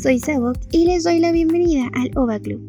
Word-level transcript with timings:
Soy 0.00 0.20
Sabok 0.20 0.56
y 0.70 0.84
les 0.86 1.02
doy 1.02 1.18
la 1.18 1.32
bienvenida 1.32 1.90
al 1.92 2.16
OVA 2.16 2.38
Club, 2.38 2.60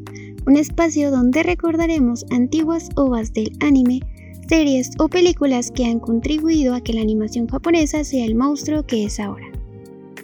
un 0.47 0.57
espacio 0.57 1.11
donde 1.11 1.43
recordaremos 1.43 2.25
antiguas 2.31 2.89
OVAs 2.95 3.31
del 3.33 3.55
anime, 3.59 3.99
series 4.47 4.89
o 4.97 5.07
películas 5.09 5.69
que 5.69 5.85
han 5.85 5.99
contribuido 5.99 6.73
a 6.73 6.81
que 6.81 6.93
la 6.93 7.01
animación 7.01 7.47
japonesa 7.47 8.03
sea 8.03 8.25
el 8.25 8.33
monstruo 8.33 8.81
que 8.81 9.05
es 9.05 9.19
ahora. 9.19 9.45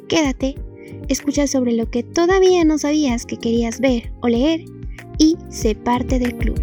Quédate, 0.08 0.56
escucha 1.08 1.46
sobre 1.46 1.74
lo 1.74 1.92
que 1.92 2.02
todavía 2.02 2.66
no 2.66 2.80
sabías 2.80 3.28
que 3.28 3.38
querías 3.38 3.80
ver 3.80 4.12
o 4.22 4.28
leer 4.28 4.66
y 5.20 5.38
sé 5.50 5.76
parte 5.76 6.18
del 6.18 6.36
club. 6.36 6.60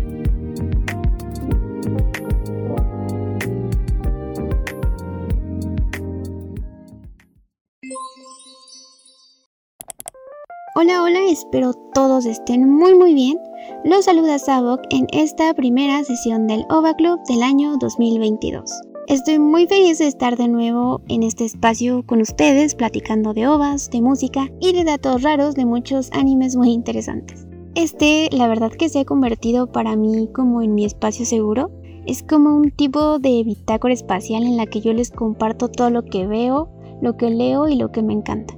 Espero 11.32 11.72
todos 11.94 12.26
estén 12.26 12.68
muy 12.68 12.94
muy 12.94 13.14
bien. 13.14 13.38
Los 13.84 14.04
saluda 14.04 14.38
Sabok 14.38 14.82
en 14.90 15.06
esta 15.12 15.54
primera 15.54 16.04
sesión 16.04 16.46
del 16.46 16.66
OVA 16.68 16.94
Club 16.94 17.20
del 17.26 17.42
año 17.42 17.78
2022. 17.78 18.70
Estoy 19.08 19.38
muy 19.38 19.66
feliz 19.66 19.98
de 19.98 20.08
estar 20.08 20.36
de 20.36 20.48
nuevo 20.48 21.00
en 21.08 21.22
este 21.22 21.46
espacio 21.46 22.04
con 22.06 22.20
ustedes 22.20 22.74
platicando 22.74 23.32
de 23.32 23.48
ovas, 23.48 23.88
de 23.90 24.02
música 24.02 24.50
y 24.60 24.72
de 24.72 24.84
datos 24.84 25.22
raros 25.22 25.54
de 25.54 25.64
muchos 25.64 26.10
animes 26.12 26.54
muy 26.54 26.70
interesantes. 26.70 27.46
Este, 27.76 28.28
la 28.30 28.46
verdad 28.46 28.70
que 28.70 28.90
se 28.90 29.00
ha 29.00 29.04
convertido 29.06 29.72
para 29.72 29.96
mí 29.96 30.28
como 30.34 30.60
en 30.60 30.74
mi 30.74 30.84
espacio 30.84 31.24
seguro. 31.24 31.70
Es 32.04 32.22
como 32.22 32.54
un 32.54 32.70
tipo 32.70 33.18
de 33.18 33.42
bitácora 33.42 33.94
espacial 33.94 34.42
en 34.42 34.58
la 34.58 34.66
que 34.66 34.82
yo 34.82 34.92
les 34.92 35.10
comparto 35.10 35.68
todo 35.68 35.88
lo 35.88 36.04
que 36.04 36.26
veo, 36.26 36.68
lo 37.00 37.16
que 37.16 37.30
leo 37.30 37.68
y 37.68 37.76
lo 37.76 37.90
que 37.90 38.02
me 38.02 38.12
encanta. 38.12 38.54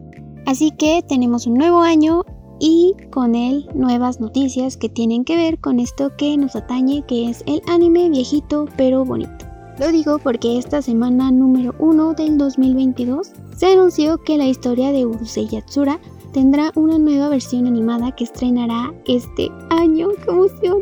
Así 0.46 0.72
que 0.72 1.02
tenemos 1.06 1.46
un 1.46 1.54
nuevo 1.54 1.80
año 1.80 2.24
y 2.64 2.94
con 3.10 3.34
él 3.34 3.68
nuevas 3.74 4.20
noticias 4.20 4.78
que 4.78 4.88
tienen 4.88 5.26
que 5.26 5.36
ver 5.36 5.58
con 5.58 5.78
esto 5.78 6.16
que 6.16 6.34
nos 6.38 6.56
atañe, 6.56 7.04
que 7.06 7.28
es 7.28 7.44
el 7.46 7.60
anime 7.68 8.08
viejito 8.08 8.66
pero 8.78 9.04
bonito. 9.04 9.44
Lo 9.78 9.92
digo 9.92 10.18
porque 10.18 10.56
esta 10.56 10.80
semana 10.80 11.30
número 11.30 11.74
1 11.78 12.14
del 12.14 12.38
2022 12.38 13.32
se 13.54 13.66
anunció 13.66 14.16
que 14.16 14.38
la 14.38 14.46
historia 14.46 14.92
de 14.92 15.04
Urusei 15.04 15.46
Yatsura 15.46 16.00
tendrá 16.32 16.72
una 16.74 16.96
nueva 16.96 17.28
versión 17.28 17.66
animada 17.66 18.12
que 18.12 18.24
estrenará 18.24 18.94
este 19.04 19.50
año. 19.68 20.08
¡Qué 20.24 20.30
emoción! 20.30 20.78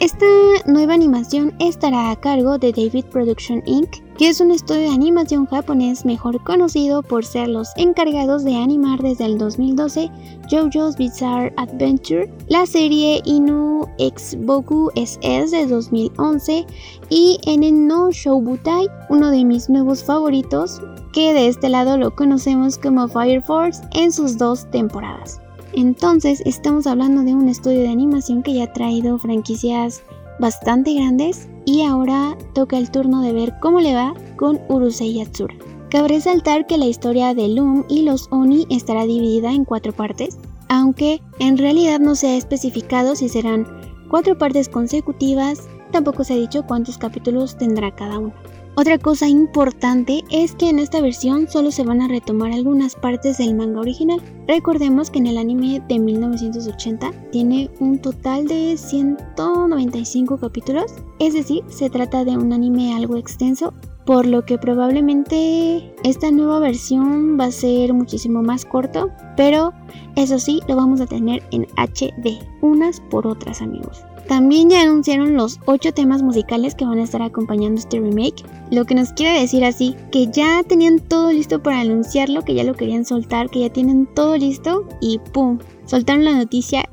Esta 0.00 0.26
nueva 0.66 0.94
animación 0.94 1.54
estará 1.60 2.10
a 2.10 2.16
cargo 2.16 2.58
de 2.58 2.72
David 2.72 3.04
Production 3.04 3.62
Inc., 3.66 3.88
que 4.18 4.28
es 4.28 4.40
un 4.40 4.50
estudio 4.50 4.80
de 4.80 4.94
animación 4.94 5.46
japonés 5.46 6.04
mejor 6.04 6.42
conocido 6.42 7.04
por 7.04 7.24
ser 7.24 7.48
los 7.48 7.68
encargados 7.76 8.42
de 8.42 8.56
animar 8.56 9.00
desde 9.00 9.24
el 9.24 9.38
2012 9.38 10.10
JoJo's 10.50 10.96
Bizarre 10.96 11.54
Adventure, 11.56 12.28
la 12.48 12.66
serie 12.66 13.22
Inu 13.24 13.86
X 13.98 14.36
Boku 14.40 14.90
SS 14.96 15.56
de 15.56 15.66
2011 15.68 16.66
y 17.10 17.38
Enen 17.46 17.86
no 17.86 18.10
Shoubutai, 18.10 18.88
uno 19.08 19.30
de 19.30 19.44
mis 19.44 19.70
nuevos 19.70 20.02
favoritos, 20.02 20.82
que 21.12 21.32
de 21.32 21.46
este 21.46 21.68
lado 21.68 21.96
lo 21.96 22.14
conocemos 22.16 22.76
como 22.76 23.06
Fire 23.06 23.42
Force 23.42 23.80
en 23.92 24.10
sus 24.10 24.36
dos 24.36 24.68
temporadas. 24.72 25.40
Entonces 25.74 26.42
estamos 26.44 26.88
hablando 26.88 27.22
de 27.22 27.34
un 27.34 27.48
estudio 27.48 27.82
de 27.82 27.88
animación 27.88 28.42
que 28.42 28.54
ya 28.54 28.64
ha 28.64 28.72
traído 28.72 29.16
franquicias 29.18 30.02
bastante 30.40 30.94
grandes 30.94 31.48
y 31.68 31.82
ahora 31.82 32.34
toca 32.54 32.78
el 32.78 32.90
turno 32.90 33.20
de 33.20 33.34
ver 33.34 33.52
cómo 33.60 33.80
le 33.80 33.92
va 33.92 34.14
con 34.36 34.58
Urusei 34.70 35.12
Yatsura. 35.12 35.54
Cabe 35.90 36.08
resaltar 36.08 36.66
que 36.66 36.78
la 36.78 36.86
historia 36.86 37.34
de 37.34 37.46
Loom 37.48 37.84
y 37.90 38.04
los 38.04 38.26
Oni 38.30 38.66
estará 38.70 39.04
dividida 39.04 39.52
en 39.52 39.66
cuatro 39.66 39.92
partes, 39.92 40.38
aunque 40.70 41.20
en 41.38 41.58
realidad 41.58 42.00
no 42.00 42.14
se 42.14 42.28
ha 42.28 42.36
especificado 42.36 43.14
si 43.14 43.28
serán 43.28 43.66
cuatro 44.08 44.38
partes 44.38 44.70
consecutivas, 44.70 45.68
tampoco 45.92 46.24
se 46.24 46.32
ha 46.32 46.36
dicho 46.36 46.64
cuántos 46.66 46.96
capítulos 46.96 47.58
tendrá 47.58 47.94
cada 47.94 48.18
uno. 48.18 48.32
Otra 48.78 48.96
cosa 48.96 49.26
importante 49.26 50.22
es 50.30 50.54
que 50.54 50.68
en 50.70 50.78
esta 50.78 51.00
versión 51.00 51.48
solo 51.48 51.72
se 51.72 51.82
van 51.82 52.00
a 52.00 52.06
retomar 52.06 52.52
algunas 52.52 52.94
partes 52.94 53.36
del 53.36 53.56
manga 53.56 53.80
original. 53.80 54.22
Recordemos 54.46 55.10
que 55.10 55.18
en 55.18 55.26
el 55.26 55.36
anime 55.36 55.82
de 55.88 55.98
1980 55.98 57.10
tiene 57.32 57.70
un 57.80 57.98
total 57.98 58.46
de 58.46 58.76
195 58.76 60.38
capítulos, 60.38 60.94
es 61.18 61.34
decir, 61.34 61.64
se 61.66 61.90
trata 61.90 62.24
de 62.24 62.36
un 62.36 62.52
anime 62.52 62.94
algo 62.94 63.16
extenso, 63.16 63.74
por 64.06 64.24
lo 64.26 64.44
que 64.44 64.58
probablemente 64.58 65.92
esta 66.04 66.30
nueva 66.30 66.60
versión 66.60 67.36
va 67.36 67.46
a 67.46 67.50
ser 67.50 67.92
muchísimo 67.94 68.44
más 68.44 68.64
corto, 68.64 69.10
pero 69.36 69.72
eso 70.14 70.38
sí, 70.38 70.60
lo 70.68 70.76
vamos 70.76 71.00
a 71.00 71.06
tener 71.06 71.42
en 71.50 71.66
HD, 71.76 72.38
unas 72.62 73.00
por 73.00 73.26
otras 73.26 73.60
amigos. 73.60 74.04
También 74.28 74.68
ya 74.68 74.82
anunciaron 74.82 75.34
los 75.34 75.58
8 75.64 75.92
temas 75.94 76.22
musicales 76.22 76.74
que 76.74 76.84
van 76.84 76.98
a 76.98 77.04
estar 77.04 77.22
acompañando 77.22 77.80
este 77.80 77.98
remake, 77.98 78.44
lo 78.70 78.84
que 78.84 78.94
nos 78.94 79.12
quiere 79.14 79.40
decir 79.40 79.64
así, 79.64 79.96
que 80.12 80.26
ya 80.26 80.62
tenían 80.62 80.98
todo 80.98 81.32
listo 81.32 81.62
para 81.62 81.80
anunciarlo, 81.80 82.42
que 82.42 82.54
ya 82.54 82.62
lo 82.62 82.74
querían 82.74 83.06
soltar, 83.06 83.48
que 83.48 83.60
ya 83.60 83.70
tienen 83.70 84.06
todo 84.14 84.36
listo 84.36 84.86
y 85.00 85.18
¡pum! 85.32 85.58
Soltaron 85.86 86.26
la 86.26 86.36
noticia 86.36 86.84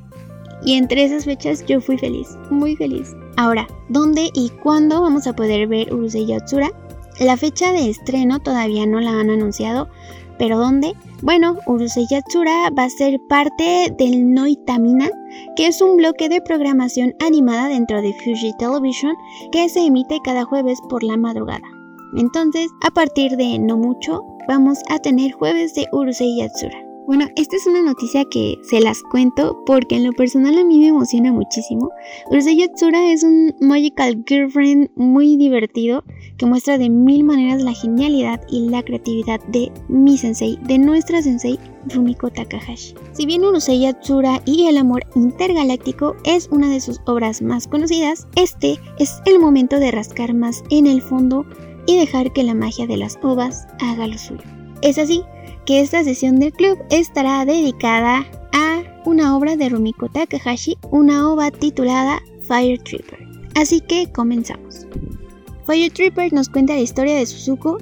y 0.64 0.76
entre 0.76 1.04
esas 1.04 1.26
fechas 1.26 1.66
yo 1.66 1.82
fui 1.82 1.98
feliz, 1.98 2.38
muy 2.50 2.78
feliz. 2.78 3.14
Ahora, 3.36 3.68
¿dónde 3.90 4.30
y 4.34 4.50
cuándo 4.64 5.02
vamos 5.02 5.28
a 5.28 5.34
poder 5.34 5.68
ver 5.68 5.94
Urusei 5.94 6.26
Yatsura? 6.26 6.72
La 7.20 7.36
fecha 7.36 7.74
de 7.74 7.90
estreno 7.90 8.40
todavía 8.40 8.86
no 8.86 9.02
la 9.02 9.12
han 9.20 9.30
anunciado, 9.30 9.90
pero 10.40 10.58
¿dónde? 10.58 10.94
Bueno, 11.22 11.56
Urusei 11.66 12.06
Yatsura 12.10 12.70
va 12.78 12.84
a 12.84 12.90
ser 12.90 13.20
parte 13.30 13.94
del 13.98 14.34
Noitamina, 14.34 15.10
que 15.56 15.68
es 15.68 15.82
un 15.82 15.98
bloque 15.98 16.28
de 16.28 16.42
programación 16.42 17.14
animada 17.26 17.70
dentro 17.70 18.02
de 18.02 18.14
Fuji 18.14 18.52
Television 18.60 19.16
que 19.52 19.70
se 19.70 19.86
emite 19.86 20.20
cada 20.24 20.44
jueves 20.44 20.78
por 20.90 21.04
la 21.04 21.18
madrugada. 21.18 21.68
Entonces, 22.18 22.68
a 22.82 22.92
partir 22.92 23.38
de 23.38 23.58
no 23.60 23.78
mucho, 23.78 24.22
vamos 24.48 24.80
a 24.90 25.00
tener 25.00 25.32
jueves 25.32 25.74
de 25.74 25.88
Urusei 25.92 26.38
Yatsura. 26.38 26.85
Bueno, 27.08 27.28
esta 27.36 27.56
es 27.56 27.68
una 27.68 27.84
noticia 27.84 28.26
que 28.26 28.58
se 28.64 28.80
las 28.80 29.04
cuento 29.04 29.62
porque 29.68 29.96
en 29.96 30.06
lo 30.06 30.12
personal 30.14 30.58
a 30.58 30.64
mí 30.64 30.80
me 30.80 30.88
emociona 30.88 31.32
muchísimo. 31.32 31.92
Urusei 32.32 32.58
Yatsura 32.58 33.12
es 33.12 33.24
un 33.24 33.54
Magical 33.62 34.24
Girlfriend 34.26 34.90
muy 34.96 35.38
divertido 35.38 36.04
que 36.38 36.48
muestra 36.48 36.80
de 36.80 36.90
mil 36.90 37.24
maneras 37.24 37.62
la 37.62 37.74
genialidad 37.74 38.42
y 38.50 38.70
la 38.70 38.82
creatividad 38.82 39.40
de 39.50 39.72
mi 39.88 40.18
sensei, 40.18 40.58
de 40.64 40.80
nuestra 40.80 41.22
sensei 41.22 41.60
Rumiko 41.94 42.32
Takahashi. 42.32 42.96
Si 43.12 43.28
bien 43.28 43.46
Urusei 43.46 43.82
Yatsura 43.82 44.42
y 44.46 44.66
el 44.66 44.78
amor 44.78 45.06
intergaláctico 45.14 46.16
es 46.24 46.50
una 46.52 46.72
de 46.72 46.82
sus 46.82 47.00
obras 47.06 47.40
más 47.40 47.68
conocidas, 47.68 48.28
este 48.36 48.80
es 48.98 49.22
el 49.28 49.38
momento 49.38 49.80
de 49.80 49.92
rascar 49.92 50.34
más 50.34 50.64
en 50.72 50.88
el 50.88 51.04
fondo 51.04 51.46
y 51.86 51.98
dejar 51.98 52.34
que 52.34 52.42
la 52.42 52.56
magia 52.56 52.88
de 52.88 52.98
las 52.98 53.20
ovas 53.22 53.68
haga 53.80 54.08
lo 54.08 54.18
suyo. 54.18 54.42
Es 54.82 54.98
así 54.98 55.22
que 55.66 55.82
esta 55.82 56.04
sesión 56.04 56.40
del 56.40 56.54
club 56.54 56.78
estará 56.90 57.46
dedicada 57.46 58.26
a 58.54 58.84
una 59.06 59.36
obra 59.36 59.56
de 59.56 59.70
Rumiko 59.70 60.10
Takahashi, 60.10 60.78
una 60.92 61.30
ova 61.30 61.52
titulada 61.52 62.22
Fire 62.48 62.82
Tripper. 62.82 63.20
Así 63.56 63.82
que 63.82 64.12
comenzamos. 64.12 64.88
Fire 65.66 65.92
Tripper 65.92 66.32
nos 66.32 66.50
cuenta 66.50 66.74
la 66.74 66.82
historia 66.82 67.16
de 67.16 67.26
Suzuko, 67.26 67.80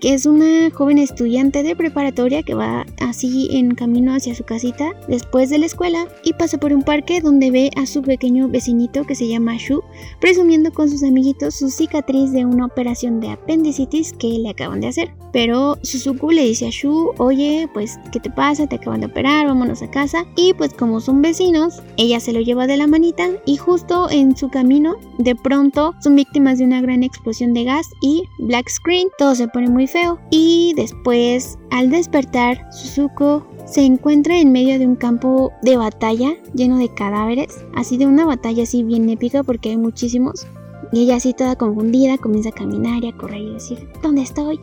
que 0.00 0.14
es 0.14 0.26
una 0.26 0.70
joven 0.70 0.98
estudiante 0.98 1.62
de 1.62 1.74
preparatoria 1.74 2.42
que 2.42 2.54
va 2.54 2.86
así 3.00 3.48
en 3.50 3.74
camino 3.74 4.14
hacia 4.14 4.34
su 4.34 4.44
casita 4.44 4.92
después 5.08 5.50
de 5.50 5.58
la 5.58 5.66
escuela 5.66 6.06
y 6.22 6.34
pasa 6.34 6.58
por 6.58 6.72
un 6.72 6.82
parque 6.82 7.20
donde 7.20 7.50
ve 7.50 7.70
a 7.76 7.86
su 7.86 8.02
pequeño 8.02 8.48
vecinito 8.48 9.04
que 9.04 9.16
se 9.16 9.26
llama 9.26 9.56
Shu, 9.56 9.82
presumiendo 10.20 10.72
con 10.72 10.88
sus 10.88 11.02
amiguitos 11.02 11.56
su 11.56 11.70
cicatriz 11.70 12.32
de 12.32 12.44
una 12.44 12.66
operación 12.66 13.18
de 13.18 13.30
apendicitis 13.30 14.12
que 14.12 14.28
le 14.38 14.50
acaban 14.50 14.80
de 14.80 14.88
hacer. 14.88 15.23
Pero 15.34 15.76
Suzuku 15.82 16.30
le 16.30 16.44
dice 16.44 16.68
a 16.68 16.70
Shu, 16.70 17.10
oye, 17.18 17.68
pues, 17.74 17.98
¿qué 18.12 18.20
te 18.20 18.30
pasa? 18.30 18.68
Te 18.68 18.76
acaban 18.76 19.00
de 19.00 19.06
operar, 19.06 19.48
vámonos 19.48 19.82
a 19.82 19.90
casa. 19.90 20.24
Y 20.36 20.54
pues 20.54 20.72
como 20.72 21.00
son 21.00 21.22
vecinos, 21.22 21.82
ella 21.96 22.20
se 22.20 22.32
lo 22.32 22.40
lleva 22.40 22.68
de 22.68 22.76
la 22.76 22.86
manita 22.86 23.28
y 23.44 23.56
justo 23.56 24.08
en 24.10 24.36
su 24.36 24.48
camino, 24.48 24.94
de 25.18 25.34
pronto, 25.34 25.92
son 25.98 26.14
víctimas 26.14 26.58
de 26.58 26.64
una 26.66 26.80
gran 26.80 27.02
explosión 27.02 27.52
de 27.52 27.64
gas 27.64 27.90
y 28.00 28.22
black 28.38 28.68
screen, 28.68 29.08
todo 29.18 29.34
se 29.34 29.48
pone 29.48 29.68
muy 29.68 29.88
feo. 29.88 30.20
Y 30.30 30.72
después, 30.76 31.58
al 31.72 31.90
despertar, 31.90 32.64
Suzuko 32.70 33.44
se 33.66 33.84
encuentra 33.84 34.38
en 34.38 34.52
medio 34.52 34.78
de 34.78 34.86
un 34.86 34.94
campo 34.94 35.50
de 35.62 35.76
batalla 35.76 36.34
lleno 36.54 36.78
de 36.78 36.94
cadáveres, 36.94 37.64
así 37.74 37.96
de 37.96 38.06
una 38.06 38.24
batalla 38.24 38.62
así 38.62 38.84
bien 38.84 39.10
épica 39.10 39.42
porque 39.42 39.70
hay 39.70 39.78
muchísimos. 39.78 40.46
Y 40.94 41.02
ella 41.02 41.16
así 41.16 41.32
toda 41.32 41.56
confundida 41.56 42.18
comienza 42.18 42.50
a 42.50 42.52
caminar 42.52 43.02
y 43.02 43.08
a 43.08 43.16
correr 43.16 43.40
y 43.40 43.54
decir, 43.54 43.88
¿dónde 44.00 44.22
estoy? 44.22 44.60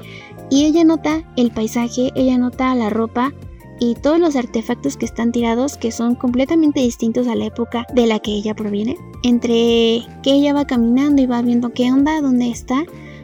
Y 0.51 0.65
ella 0.65 0.83
nota 0.83 1.23
el 1.37 1.49
paisaje, 1.49 2.11
ella 2.13 2.37
nota 2.37 2.75
la 2.75 2.91
ropa 2.91 3.33
y 3.79 3.95
todos 3.95 4.19
los 4.19 4.35
artefactos 4.35 4.97
que 4.97 5.05
están 5.05 5.31
tirados 5.31 5.77
que 5.77 5.91
son 5.91 6.13
completamente 6.13 6.81
distintos 6.81 7.27
a 7.27 7.35
la 7.35 7.45
época 7.45 7.87
de 7.95 8.05
la 8.05 8.19
que 8.19 8.31
ella 8.31 8.53
proviene. 8.53 8.97
Entre 9.23 10.03
que 10.21 10.33
ella 10.33 10.53
va 10.53 10.67
caminando 10.67 11.21
y 11.21 11.25
va 11.25 11.41
viendo 11.41 11.71
qué 11.71 11.91
onda, 11.91 12.21
dónde 12.21 12.49
está, 12.49 12.83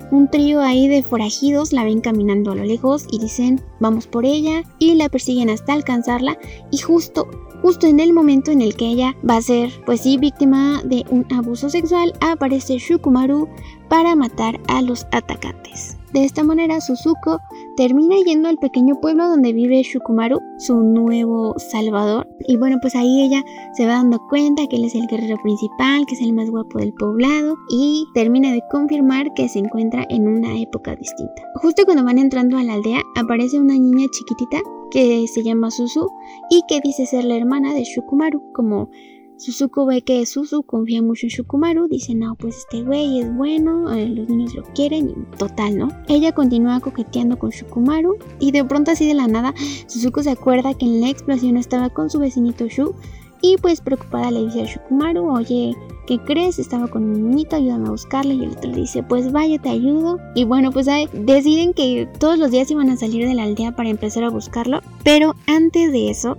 un 0.09 0.29
trío 0.29 0.62
ahí 0.62 0.88
de 0.88 1.03
forajidos 1.03 1.74
la 1.74 1.83
ven 1.83 2.01
caminando 2.01 2.51
a 2.51 2.56
lo 2.56 2.63
lejos 2.63 3.06
y 3.12 3.19
dicen 3.19 3.62
vamos 3.80 4.07
por 4.07 4.25
ella 4.25 4.63
y 4.80 4.95
la 4.95 5.09
persiguen 5.09 5.50
hasta 5.50 5.73
alcanzarla 5.73 6.38
y 6.71 6.77
justo 6.77 7.27
justo 7.62 7.88
en 7.88 8.00
el 8.00 8.13
momento 8.13 8.51
en 8.51 8.62
el 8.62 8.75
que 8.75 8.88
ella 8.88 9.15
va 9.30 9.35
a 9.35 9.41
ser 9.41 9.69
pues 9.85 10.01
sí 10.01 10.18
víctima 10.18 10.81
de 10.85 11.03
un 11.09 11.25
abuso 11.33 11.69
sexual 11.69 12.13
aparece 12.21 12.77
Shukumaru 12.77 13.50
para 13.89 14.15
matar 14.15 14.59
a 14.68 14.81
los 14.81 15.06
atacantes. 15.12 15.96
De 16.13 16.24
esta 16.24 16.42
manera 16.42 16.80
Suzuko 16.80 17.42
termina 17.75 18.15
yendo 18.25 18.48
al 18.48 18.57
pequeño 18.57 18.95
pueblo 18.95 19.27
donde 19.27 19.51
vive 19.51 19.83
Shukumaru, 19.83 20.39
su 20.57 20.81
nuevo 20.81 21.54
salvador. 21.57 22.30
Y 22.48 22.56
bueno, 22.56 22.77
pues 22.81 22.95
ahí 22.95 23.24
ella 23.24 23.44
se 23.74 23.86
va 23.86 23.94
dando 23.94 24.19
cuenta 24.30 24.68
que 24.68 24.77
él 24.77 24.86
es 24.86 24.95
el 24.95 25.06
guerrero 25.07 25.38
principal, 25.44 26.06
que 26.07 26.15
es 26.15 26.21
el 26.21 26.31
más 26.31 26.50
guapo 26.50 26.80
del 26.80 26.94
poblado 26.94 27.56
y 27.69 28.06
termina 28.13 28.54
de 28.54 28.63
confirmar 28.71 29.33
que 29.36 29.50
se 29.50 29.59
encuentra 29.59 30.06
en 30.09 30.30
una 30.30 30.57
época 30.57 30.95
distinta. 30.95 31.44
Justo 31.56 31.83
cuando 31.83 32.06
van 32.06 32.19
entrando 32.19 32.57
a 32.57 32.63
la 32.63 32.75
aldea 32.75 33.01
aparece 33.18 33.59
una 33.59 33.74
niña 33.74 34.07
chiquitita 34.12 34.62
que 34.89 35.27
se 35.27 35.44
llama 35.44 35.71
Suzu 35.71 36.09
y 36.50 36.62
que 36.69 36.80
dice 36.81 37.06
ser 37.06 37.25
la 37.25 37.36
hermana 37.36 37.74
de 37.74 37.83
Shukumaru, 37.83 38.54
como 38.54 38.89
Suzuko 39.37 39.85
ve 39.85 40.01
que 40.01 40.25
Suzu 40.25 40.63
confía 40.63 41.01
mucho 41.03 41.27
en 41.27 41.29
Shukumaru, 41.29 41.87
dice, 41.87 42.15
no, 42.15 42.35
pues 42.35 42.57
este 42.57 42.81
güey 42.81 43.19
es 43.19 43.35
bueno, 43.35 43.93
eh, 43.93 44.07
los 44.09 44.27
niños 44.27 44.55
lo 44.55 44.63
quieren 44.73 45.27
total, 45.37 45.77
¿no? 45.77 45.89
Ella 46.07 46.31
continúa 46.31 46.79
coqueteando 46.79 47.37
con 47.37 47.51
Shukumaru 47.51 48.17
y 48.39 48.51
de 48.51 48.65
pronto 48.65 48.91
así 48.91 49.07
de 49.07 49.13
la 49.13 49.27
nada, 49.27 49.53
Suzuko 49.85 50.23
se 50.23 50.31
acuerda 50.31 50.73
que 50.73 50.85
en 50.85 51.01
la 51.01 51.09
explosión 51.09 51.55
estaba 51.55 51.89
con 51.91 52.09
su 52.09 52.19
vecinito 52.19 52.67
Shu 52.67 52.95
y 53.41 53.57
pues 53.57 53.81
preocupada 53.81 54.31
le 54.31 54.45
dice 54.45 54.63
a 54.63 54.65
Shukumaru, 54.65 55.29
oye, 55.29 55.75
¿qué 56.07 56.17
crees? 56.17 56.57
Estaba 56.57 56.87
con 56.87 57.03
un 57.03 57.29
niñito, 57.29 57.55
ayúdame 57.55 57.87
a 57.87 57.91
buscarlo. 57.91 58.33
Y 58.33 58.43
el 58.43 58.51
otro 58.51 58.71
le 58.71 58.77
dice, 58.77 59.03
pues 59.03 59.31
vaya, 59.31 59.61
te 59.61 59.69
ayudo. 59.69 60.17
Y 60.33 60.45
bueno, 60.45 60.71
pues 60.71 60.87
deciden 61.13 61.73
que 61.73 62.09
todos 62.19 62.39
los 62.39 62.49
días 62.49 62.71
iban 62.71 62.89
a 62.89 62.97
salir 62.97 63.27
de 63.27 63.35
la 63.35 63.43
aldea 63.43 63.75
para 63.75 63.89
empezar 63.89 64.23
a 64.23 64.29
buscarlo. 64.29 64.81
Pero 65.03 65.35
antes 65.45 65.91
de 65.91 66.09
eso, 66.09 66.37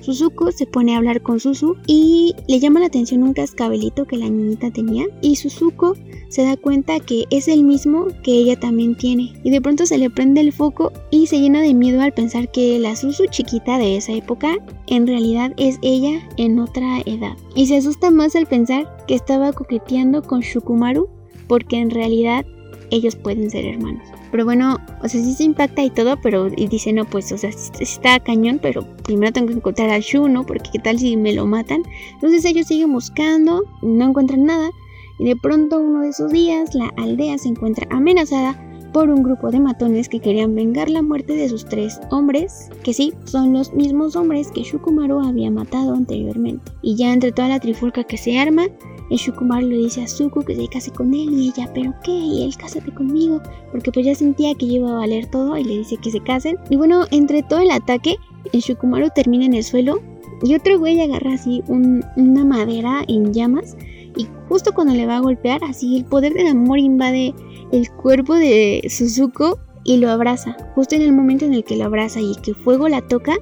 Suzuko 0.00 0.52
se 0.52 0.66
pone 0.66 0.94
a 0.94 0.98
hablar 0.98 1.22
con 1.22 1.40
Suzu 1.40 1.76
y 1.86 2.34
le 2.48 2.60
llama 2.60 2.80
la 2.80 2.86
atención 2.86 3.22
un 3.22 3.32
cascabelito 3.32 4.04
que 4.04 4.16
la 4.16 4.28
niñita 4.28 4.70
tenía 4.70 5.06
y 5.20 5.36
Suzuko 5.36 5.96
se 6.28 6.44
da 6.44 6.56
cuenta 6.56 7.00
que 7.00 7.24
es 7.30 7.48
el 7.48 7.64
mismo 7.64 8.06
que 8.22 8.32
ella 8.32 8.58
también 8.58 8.96
tiene 8.96 9.32
y 9.42 9.50
de 9.50 9.60
pronto 9.60 9.86
se 9.86 9.98
le 9.98 10.10
prende 10.10 10.40
el 10.40 10.52
foco 10.52 10.92
y 11.10 11.26
se 11.26 11.40
llena 11.40 11.60
de 11.60 11.74
miedo 11.74 12.00
al 12.00 12.12
pensar 12.12 12.50
que 12.50 12.78
la 12.78 12.96
Suzu 12.96 13.26
chiquita 13.30 13.78
de 13.78 13.96
esa 13.96 14.12
época 14.12 14.56
en 14.86 15.06
realidad 15.06 15.52
es 15.56 15.78
ella 15.82 16.28
en 16.36 16.58
otra 16.58 17.00
edad 17.06 17.36
y 17.54 17.66
se 17.66 17.76
asusta 17.76 18.10
más 18.10 18.36
al 18.36 18.46
pensar 18.46 19.04
que 19.06 19.14
estaba 19.14 19.52
coqueteando 19.52 20.22
con 20.22 20.40
Shukumaru 20.40 21.08
porque 21.48 21.78
en 21.78 21.90
realidad 21.90 22.44
ellos 22.90 23.16
pueden 23.16 23.50
ser 23.50 23.64
hermanos. 23.64 24.15
Pero 24.30 24.44
bueno, 24.44 24.78
o 25.02 25.08
sea, 25.08 25.22
sí 25.22 25.34
se 25.34 25.44
impacta 25.44 25.82
y 25.84 25.90
todo, 25.90 26.16
pero 26.20 26.50
dice, 26.50 26.92
no, 26.92 27.04
pues, 27.04 27.30
o 27.32 27.38
sea, 27.38 27.50
está 27.80 28.20
cañón, 28.20 28.58
pero 28.60 28.86
primero 29.04 29.32
tengo 29.32 29.48
que 29.48 29.54
encontrar 29.54 29.90
a 29.90 29.98
Shu, 29.98 30.28
¿no? 30.28 30.44
Porque 30.44 30.70
qué 30.72 30.78
tal 30.78 30.98
si 30.98 31.16
me 31.16 31.32
lo 31.32 31.46
matan. 31.46 31.82
Entonces 32.14 32.44
ellos 32.44 32.66
siguen 32.66 32.92
buscando, 32.92 33.62
no 33.82 34.08
encuentran 34.08 34.44
nada, 34.44 34.70
y 35.18 35.24
de 35.24 35.36
pronto 35.36 35.78
uno 35.80 36.02
de 36.02 36.10
esos 36.10 36.30
días 36.30 36.74
la 36.74 36.92
aldea 36.96 37.38
se 37.38 37.48
encuentra 37.48 37.86
amenazada 37.90 38.60
por 38.92 39.10
un 39.10 39.22
grupo 39.22 39.50
de 39.50 39.60
matones 39.60 40.08
que 40.08 40.20
querían 40.20 40.54
vengar 40.54 40.88
la 40.88 41.02
muerte 41.02 41.34
de 41.34 41.48
sus 41.48 41.66
tres 41.66 42.00
hombres, 42.10 42.70
que 42.82 42.94
sí, 42.94 43.12
son 43.24 43.52
los 43.52 43.74
mismos 43.74 44.16
hombres 44.16 44.50
que 44.50 44.62
Shukumaru 44.62 45.20
había 45.20 45.50
matado 45.50 45.92
anteriormente. 45.92 46.72
Y 46.80 46.96
ya 46.96 47.12
entre 47.12 47.32
toda 47.32 47.48
la 47.48 47.60
trifulca 47.60 48.04
que 48.04 48.16
se 48.16 48.38
arma, 48.38 48.68
el 49.10 49.16
Shukumaru 49.16 49.68
le 49.68 49.76
dice 49.76 50.02
a 50.02 50.08
Suku 50.08 50.42
que 50.42 50.56
se 50.56 50.68
case 50.68 50.90
con 50.90 51.14
él 51.14 51.32
y 51.32 51.48
ella, 51.48 51.70
¿pero 51.74 51.94
qué? 52.02 52.12
Y 52.12 52.44
él, 52.44 52.56
cásate 52.56 52.92
conmigo, 52.92 53.40
porque 53.70 53.92
pues 53.92 54.06
ya 54.06 54.14
sentía 54.14 54.54
que 54.54 54.66
iba 54.66 54.90
a 54.90 54.98
valer 54.98 55.26
todo 55.26 55.56
y 55.56 55.64
le 55.64 55.78
dice 55.78 55.96
que 55.96 56.10
se 56.10 56.20
casen. 56.20 56.56
Y 56.70 56.76
bueno, 56.76 57.04
entre 57.10 57.42
todo 57.42 57.60
el 57.60 57.70
ataque, 57.70 58.16
el 58.52 58.60
Shukumaru 58.60 59.08
termina 59.14 59.46
en 59.46 59.54
el 59.54 59.64
suelo 59.64 60.00
y 60.42 60.54
otro 60.54 60.78
güey 60.78 61.00
agarra 61.00 61.34
así 61.34 61.62
una 61.68 62.44
madera 62.44 63.04
en 63.08 63.32
llamas 63.32 63.76
y 64.16 64.26
justo 64.48 64.72
cuando 64.72 64.94
le 64.94 65.06
va 65.06 65.16
a 65.16 65.20
golpear, 65.20 65.62
así 65.64 65.96
el 65.96 66.04
poder 66.04 66.32
del 66.34 66.48
amor 66.48 66.78
invade 66.78 67.34
el 67.72 67.90
cuerpo 67.90 68.34
de 68.34 68.82
Suzuko 68.88 69.58
y 69.84 69.98
lo 69.98 70.10
abraza. 70.10 70.56
Justo 70.74 70.94
en 70.94 71.02
el 71.02 71.12
momento 71.12 71.44
en 71.44 71.54
el 71.54 71.64
que 71.64 71.76
lo 71.76 71.84
abraza 71.84 72.20
y 72.20 72.34
que 72.42 72.54
fuego 72.54 72.88
la 72.88 73.02
toca, 73.02 73.36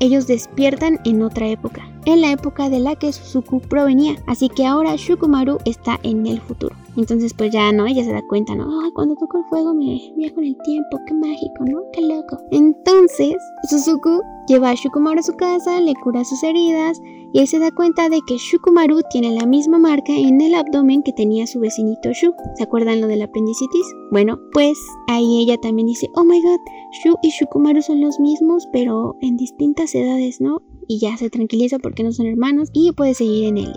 ellos 0.00 0.26
despiertan 0.26 0.98
en 1.04 1.22
otra 1.22 1.48
época, 1.48 1.88
en 2.06 2.20
la 2.20 2.32
época 2.32 2.68
de 2.68 2.78
la 2.78 2.96
que 2.96 3.12
Suzuku 3.12 3.60
provenía, 3.60 4.16
así 4.26 4.48
que 4.48 4.66
ahora 4.66 4.96
Shukumaru 4.96 5.58
está 5.64 5.98
en 6.02 6.26
el 6.26 6.40
futuro. 6.40 6.74
Entonces 6.96 7.34
pues 7.34 7.50
ya 7.50 7.72
no, 7.72 7.86
ella 7.86 8.04
se 8.04 8.12
da 8.12 8.22
cuenta, 8.28 8.54
¿no? 8.54 8.64
Ay, 8.82 8.90
cuando 8.92 9.16
toco 9.16 9.38
el 9.38 9.44
fuego 9.44 9.74
me 9.74 10.12
viajo 10.16 10.40
en 10.40 10.46
el 10.46 10.56
tiempo, 10.64 10.98
qué 11.06 11.14
mágico, 11.14 11.64
¿no? 11.64 11.82
Qué 11.92 12.02
loco. 12.02 12.38
Entonces 12.50 13.34
Suzuku 13.68 14.20
lleva 14.46 14.70
a 14.70 14.74
Shukumaru 14.74 15.20
a 15.20 15.22
su 15.22 15.32
casa, 15.32 15.80
le 15.80 15.94
cura 15.94 16.24
sus 16.24 16.42
heridas 16.42 17.00
y 17.32 17.40
él 17.40 17.48
se 17.48 17.58
da 17.58 17.72
cuenta 17.72 18.08
de 18.08 18.20
que 18.28 18.36
Shukumaru 18.36 19.00
tiene 19.10 19.32
la 19.32 19.44
misma 19.44 19.78
marca 19.78 20.12
en 20.12 20.40
el 20.40 20.54
abdomen 20.54 21.02
que 21.02 21.12
tenía 21.12 21.48
su 21.48 21.58
vecinito 21.58 22.12
Shu. 22.12 22.32
¿Se 22.54 22.62
acuerdan 22.62 23.00
lo 23.00 23.08
del 23.08 23.22
apendicitis? 23.22 23.86
Bueno, 24.12 24.38
pues 24.52 24.78
ahí 25.08 25.42
ella 25.42 25.58
también 25.58 25.86
dice, 25.86 26.08
oh 26.14 26.24
my 26.24 26.40
god, 26.40 26.60
Shu 27.02 27.16
y 27.22 27.30
Shukumaru 27.30 27.82
son 27.82 28.00
los 28.00 28.20
mismos, 28.20 28.68
pero 28.72 29.16
en 29.20 29.36
distintas 29.36 29.94
edades, 29.96 30.40
¿no? 30.40 30.62
Y 30.88 30.98
ya 30.98 31.16
se 31.16 31.30
tranquiliza 31.30 31.78
porque 31.78 32.02
no 32.02 32.12
son 32.12 32.26
hermanos 32.26 32.70
y 32.72 32.92
puede 32.92 33.14
seguir 33.14 33.46
en 33.46 33.58
el. 33.58 33.72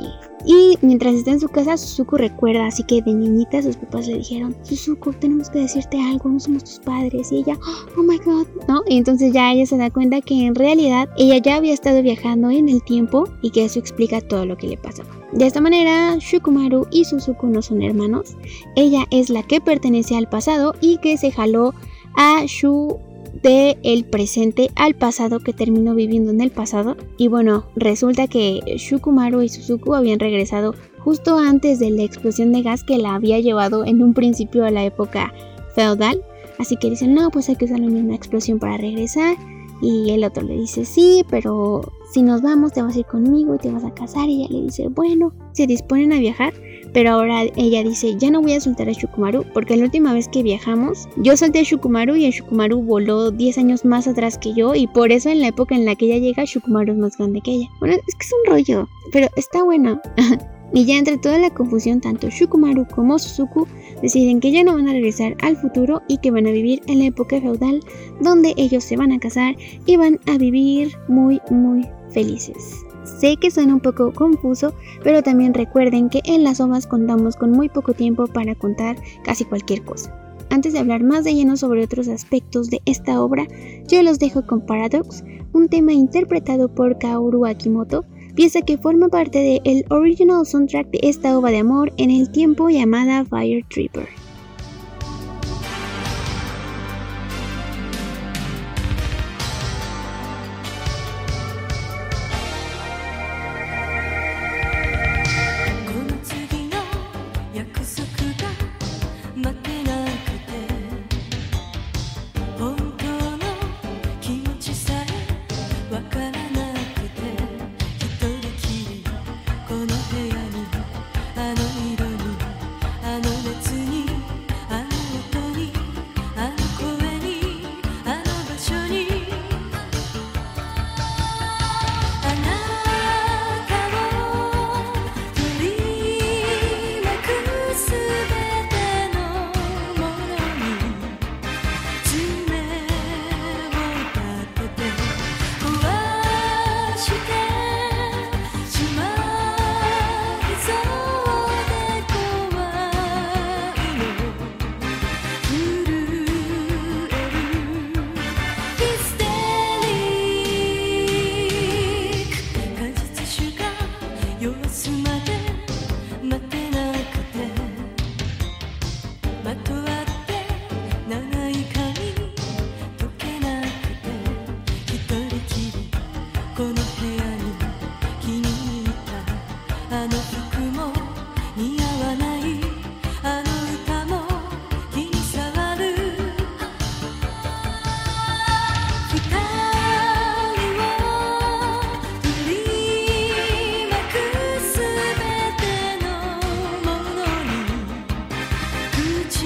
Y 0.45 0.77
mientras 0.81 1.15
está 1.15 1.31
en 1.31 1.39
su 1.39 1.49
casa, 1.49 1.75
Suzuku 1.77 2.17
recuerda, 2.17 2.67
así 2.67 2.83
que 2.83 3.01
de 3.01 3.13
niñita 3.13 3.61
sus 3.61 3.75
papás 3.75 4.07
le 4.07 4.19
dijeron, 4.19 4.55
Suzuku, 4.61 5.11
tenemos 5.13 5.49
que 5.49 5.59
decirte 5.59 5.99
algo, 5.99 6.29
no 6.29 6.39
somos 6.39 6.63
tus 6.63 6.79
padres. 6.79 7.31
Y 7.31 7.37
ella, 7.37 7.59
oh 7.97 8.03
my 8.03 8.17
god, 8.19 8.47
¿no? 8.67 8.81
Y 8.87 8.97
entonces 8.97 9.33
ya 9.33 9.51
ella 9.51 9.65
se 9.65 9.77
da 9.77 9.89
cuenta 9.89 10.21
que 10.21 10.45
en 10.45 10.55
realidad 10.55 11.09
ella 11.17 11.37
ya 11.39 11.55
había 11.55 11.73
estado 11.73 12.01
viajando 12.01 12.49
en 12.49 12.69
el 12.69 12.83
tiempo 12.83 13.27
y 13.41 13.51
que 13.51 13.65
eso 13.65 13.79
explica 13.79 14.21
todo 14.21 14.45
lo 14.45 14.57
que 14.57 14.67
le 14.67 14.77
pasó. 14.77 15.03
De 15.33 15.45
esta 15.45 15.59
manera, 15.59 16.17
Shukumaru 16.19 16.87
y 16.91 17.03
Suzuku 17.03 17.47
no 17.47 17.61
son 17.61 17.81
hermanos. 17.81 18.37
Ella 18.75 19.05
es 19.11 19.29
la 19.29 19.43
que 19.43 19.59
pertenece 19.59 20.15
al 20.15 20.29
pasado 20.29 20.73
y 20.79 20.97
que 20.99 21.17
se 21.17 21.31
jaló 21.31 21.73
a 22.15 22.43
Shu 22.45 22.99
de 23.41 23.77
el 23.83 24.05
presente 24.05 24.69
al 24.75 24.95
pasado 24.95 25.39
que 25.39 25.53
terminó 25.53 25.95
viviendo 25.95 26.31
en 26.31 26.41
el 26.41 26.51
pasado. 26.51 26.97
Y 27.17 27.27
bueno, 27.27 27.65
resulta 27.75 28.27
que 28.27 28.61
Shukumaru 28.77 29.41
y 29.41 29.49
Suzuku 29.49 29.93
habían 29.93 30.19
regresado 30.19 30.75
justo 30.99 31.37
antes 31.37 31.79
de 31.79 31.91
la 31.91 32.03
explosión 32.03 32.51
de 32.51 32.63
gas 32.63 32.83
que 32.83 32.97
la 32.97 33.15
había 33.15 33.39
llevado 33.39 33.85
en 33.85 34.01
un 34.01 34.13
principio 34.13 34.65
a 34.65 34.71
la 34.71 34.83
época 34.83 35.33
feudal. 35.75 36.21
Así 36.57 36.75
que 36.77 36.89
dicen, 36.89 37.13
no, 37.13 37.29
pues 37.29 37.49
hay 37.49 37.55
que 37.55 37.65
usar 37.65 37.79
la 37.79 37.87
misma 37.87 38.15
explosión 38.15 38.59
para 38.59 38.77
regresar. 38.77 39.37
Y 39.79 40.09
el 40.09 40.23
otro 40.23 40.43
le 40.43 40.55
dice, 40.55 40.85
sí, 40.85 41.23
pero 41.29 41.93
si 42.11 42.23
nos 42.23 42.41
vamos 42.41 42.73
te 42.73 42.81
vas 42.81 42.95
a 42.95 42.99
ir 42.99 43.05
conmigo 43.05 43.55
y 43.55 43.59
te 43.59 43.71
vas 43.71 43.83
a 43.83 43.93
casar. 43.93 44.27
Y 44.27 44.43
ella 44.43 44.49
le 44.51 44.61
dice, 44.63 44.87
bueno, 44.87 45.33
se 45.57 45.67
disponen 45.67 46.13
a 46.13 46.19
viajar. 46.19 46.53
Pero 46.93 47.11
ahora 47.11 47.43
ella 47.57 47.83
dice, 47.83 48.15
ya 48.17 48.31
no 48.31 48.41
voy 48.41 48.53
a 48.53 48.61
soltar 48.61 48.87
a 48.87 48.93
Shukumaru 48.93 49.43
porque 49.53 49.75
la 49.75 49.83
última 49.83 50.13
vez 50.13 50.27
que 50.29 50.41
viajamos, 50.41 51.07
yo 51.17 51.35
solté 51.35 51.59
a 51.59 51.63
Shukumaru 51.63 52.15
y 52.15 52.25
el 52.25 52.31
Shukumaru 52.31 52.81
voló 52.81 53.29
10 53.29 53.57
años 53.57 53.83
más 53.83 54.07
atrás 54.07 54.37
que 54.37 54.53
yo 54.53 54.73
y 54.73 54.87
por 54.87 55.11
eso 55.11 55.29
en 55.29 55.41
la 55.41 55.49
época 55.49 55.75
en 55.75 55.85
la 55.85 55.95
que 55.95 56.05
ella 56.05 56.17
llega, 56.17 56.45
Shukumaru 56.45 56.93
es 56.93 56.97
más 56.97 57.17
grande 57.17 57.41
que 57.41 57.51
ella. 57.51 57.67
Bueno, 57.79 57.95
es 57.95 58.15
que 58.15 58.25
es 58.25 58.33
un 58.33 58.51
rollo, 58.51 58.87
pero 59.11 59.27
está 59.35 59.63
bueno. 59.63 60.01
y 60.73 60.85
ya 60.85 60.97
entre 60.97 61.17
toda 61.17 61.37
la 61.37 61.49
confusión, 61.49 61.99
tanto 61.99 62.29
Shukumaru 62.29 62.87
como 62.87 63.19
Suzuku 63.19 63.67
deciden 64.01 64.39
que 64.39 64.51
ya 64.51 64.63
no 64.63 64.73
van 64.73 64.87
a 64.87 64.93
regresar 64.93 65.35
al 65.41 65.57
futuro 65.57 66.01
y 66.07 66.17
que 66.19 66.31
van 66.31 66.47
a 66.47 66.51
vivir 66.51 66.81
en 66.87 66.99
la 66.99 67.05
época 67.05 67.41
feudal 67.41 67.81
donde 68.21 68.53
ellos 68.57 68.83
se 68.83 68.95
van 68.95 69.11
a 69.11 69.19
casar 69.19 69.55
y 69.85 69.97
van 69.97 70.19
a 70.25 70.37
vivir 70.37 70.93
muy 71.09 71.41
muy 71.51 71.85
felices. 72.11 72.86
Sé 73.19 73.37
que 73.37 73.49
suena 73.49 73.73
un 73.73 73.79
poco 73.79 74.13
confuso, 74.13 74.73
pero 75.03 75.23
también 75.23 75.53
recuerden 75.53 76.09
que 76.09 76.21
en 76.25 76.43
las 76.43 76.59
ovas 76.59 76.85
contamos 76.85 77.35
con 77.35 77.51
muy 77.51 77.69
poco 77.69 77.93
tiempo 77.93 78.27
para 78.27 78.53
contar 78.53 78.97
casi 79.23 79.45
cualquier 79.45 79.83
cosa. 79.83 80.13
Antes 80.49 80.73
de 80.73 80.79
hablar 80.79 81.03
más 81.03 81.23
de 81.23 81.33
lleno 81.33 81.57
sobre 81.57 81.83
otros 81.83 82.07
aspectos 82.07 82.69
de 82.69 82.81
esta 82.85 83.21
obra, 83.21 83.47
yo 83.87 84.01
los 84.03 84.19
dejo 84.19 84.45
con 84.45 84.61
Paradox, 84.61 85.23
un 85.53 85.67
tema 85.67 85.93
interpretado 85.93 86.69
por 86.69 86.97
Kaoru 86.99 87.45
Akimoto, 87.45 88.05
pieza 88.35 88.61
que 88.61 88.77
forma 88.77 89.09
parte 89.09 89.61
del 89.65 89.85
original 89.89 90.45
soundtrack 90.45 90.91
de 90.91 90.99
esta 91.03 91.37
obra 91.37 91.51
de 91.51 91.57
amor 91.57 91.91
en 91.97 92.11
el 92.11 92.29
tiempo 92.31 92.69
llamada 92.69 93.25
Fire 93.25 93.65
Tripper. 93.69 94.26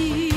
see. 0.09 0.30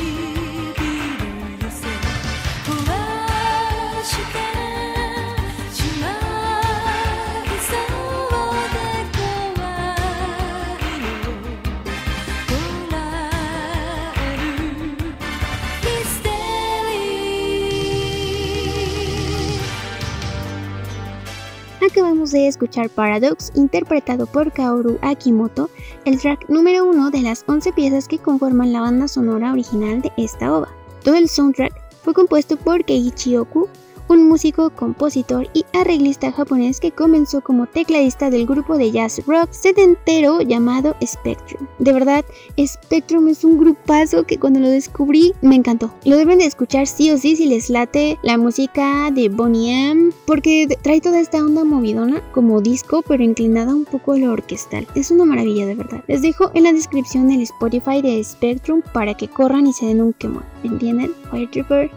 De 22.34 22.48
escuchar 22.48 22.90
Paradox, 22.90 23.50
interpretado 23.54 24.26
por 24.26 24.52
Kaoru 24.52 24.98
Akimoto, 25.00 25.70
el 26.04 26.20
track 26.20 26.48
número 26.48 26.84
uno 26.84 27.10
de 27.10 27.22
las 27.22 27.44
11 27.46 27.72
piezas 27.72 28.08
que 28.08 28.18
conforman 28.18 28.72
la 28.72 28.80
banda 28.80 29.08
sonora 29.08 29.52
original 29.52 30.02
de 30.02 30.12
esta 30.18 30.52
ova. 30.52 30.68
Todo 31.02 31.14
el 31.14 31.28
soundtrack 31.28 31.72
fue 32.02 32.12
compuesto 32.12 32.56
por 32.56 32.84
Keiichi 32.84 33.36
Oku, 33.36 33.68
un 34.08 34.28
músico, 34.28 34.70
compositor 34.70 35.48
y 35.54 35.64
arreglista 35.72 36.32
japonés 36.32 36.80
que 36.80 36.90
comenzó 36.90 37.40
como 37.40 37.66
tecladista 37.66 38.30
del 38.30 38.46
grupo 38.46 38.76
de 38.76 38.90
jazz 38.90 39.20
rock 39.26 39.50
setentero 39.52 40.40
llamado 40.40 40.96
Spectrum. 41.04 41.66
De 41.78 41.92
verdad, 41.92 42.24
Spectrum 42.58 43.28
es 43.28 43.44
un 43.44 43.58
grupazo 43.58 44.24
que 44.24 44.38
cuando 44.38 44.60
lo 44.60 44.68
descubrí 44.68 45.32
me 45.42 45.56
encantó. 45.56 45.92
Lo 46.04 46.16
deben 46.16 46.38
de 46.38 46.46
escuchar 46.46 46.86
sí 46.86 47.10
o 47.10 47.18
sí 47.18 47.36
si 47.36 47.46
les 47.46 47.70
late 47.70 48.18
la 48.22 48.38
música 48.38 49.10
de 49.10 49.28
Bonnie 49.28 49.90
M, 49.90 50.12
porque 50.26 50.66
trae 50.82 51.00
toda 51.00 51.20
esta 51.20 51.44
onda 51.44 51.64
movidona 51.64 52.22
como 52.32 52.60
disco, 52.60 53.02
pero 53.06 53.22
inclinada 53.22 53.74
un 53.74 53.84
poco 53.84 54.12
a 54.12 54.18
lo 54.18 54.32
orquestal. 54.32 54.86
Es 54.94 55.10
una 55.10 55.24
maravilla 55.24 55.66
de 55.66 55.74
verdad. 55.74 56.04
Les 56.08 56.22
dejo 56.22 56.50
en 56.54 56.64
la 56.64 56.72
descripción 56.72 57.30
el 57.30 57.42
Spotify 57.42 58.02
de 58.02 58.22
Spectrum 58.22 58.82
para 58.92 59.14
que 59.14 59.28
corran 59.28 59.66
y 59.66 59.72
se 59.72 59.86
den 59.86 60.00
un 60.00 60.12
quemón. 60.12 60.44
¿Entienden? 60.62 61.12
Fire 61.30 61.50
Trooper. 61.50 61.90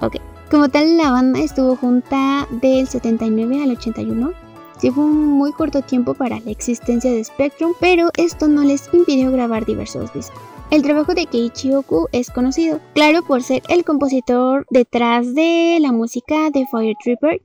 Ok. 0.00 0.29
Como 0.50 0.68
tal, 0.68 0.96
la 0.96 1.12
banda 1.12 1.38
estuvo 1.38 1.76
junta 1.76 2.48
del 2.50 2.88
79 2.88 3.62
al 3.62 3.70
81. 3.70 4.32
Sí 4.80 4.90
fue 4.90 5.04
un 5.04 5.28
muy 5.28 5.52
corto 5.52 5.80
tiempo 5.82 6.14
para 6.14 6.40
la 6.40 6.50
existencia 6.50 7.12
de 7.12 7.22
Spectrum, 7.22 7.72
pero 7.78 8.10
esto 8.16 8.48
no 8.48 8.64
les 8.64 8.92
impidió 8.92 9.30
grabar 9.30 9.64
diversos 9.64 10.12
discos. 10.12 10.42
El 10.72 10.82
trabajo 10.82 11.14
de 11.14 11.26
Keiichi 11.26 11.72
Oku 11.74 12.08
es 12.10 12.30
conocido, 12.30 12.80
claro 12.94 13.22
por 13.22 13.44
ser 13.44 13.62
el 13.68 13.84
compositor 13.84 14.66
detrás 14.70 15.36
de 15.36 15.78
la 15.80 15.92
música 15.92 16.50
de 16.50 16.66
Fire 16.68 16.96
Tripper, 17.00 17.40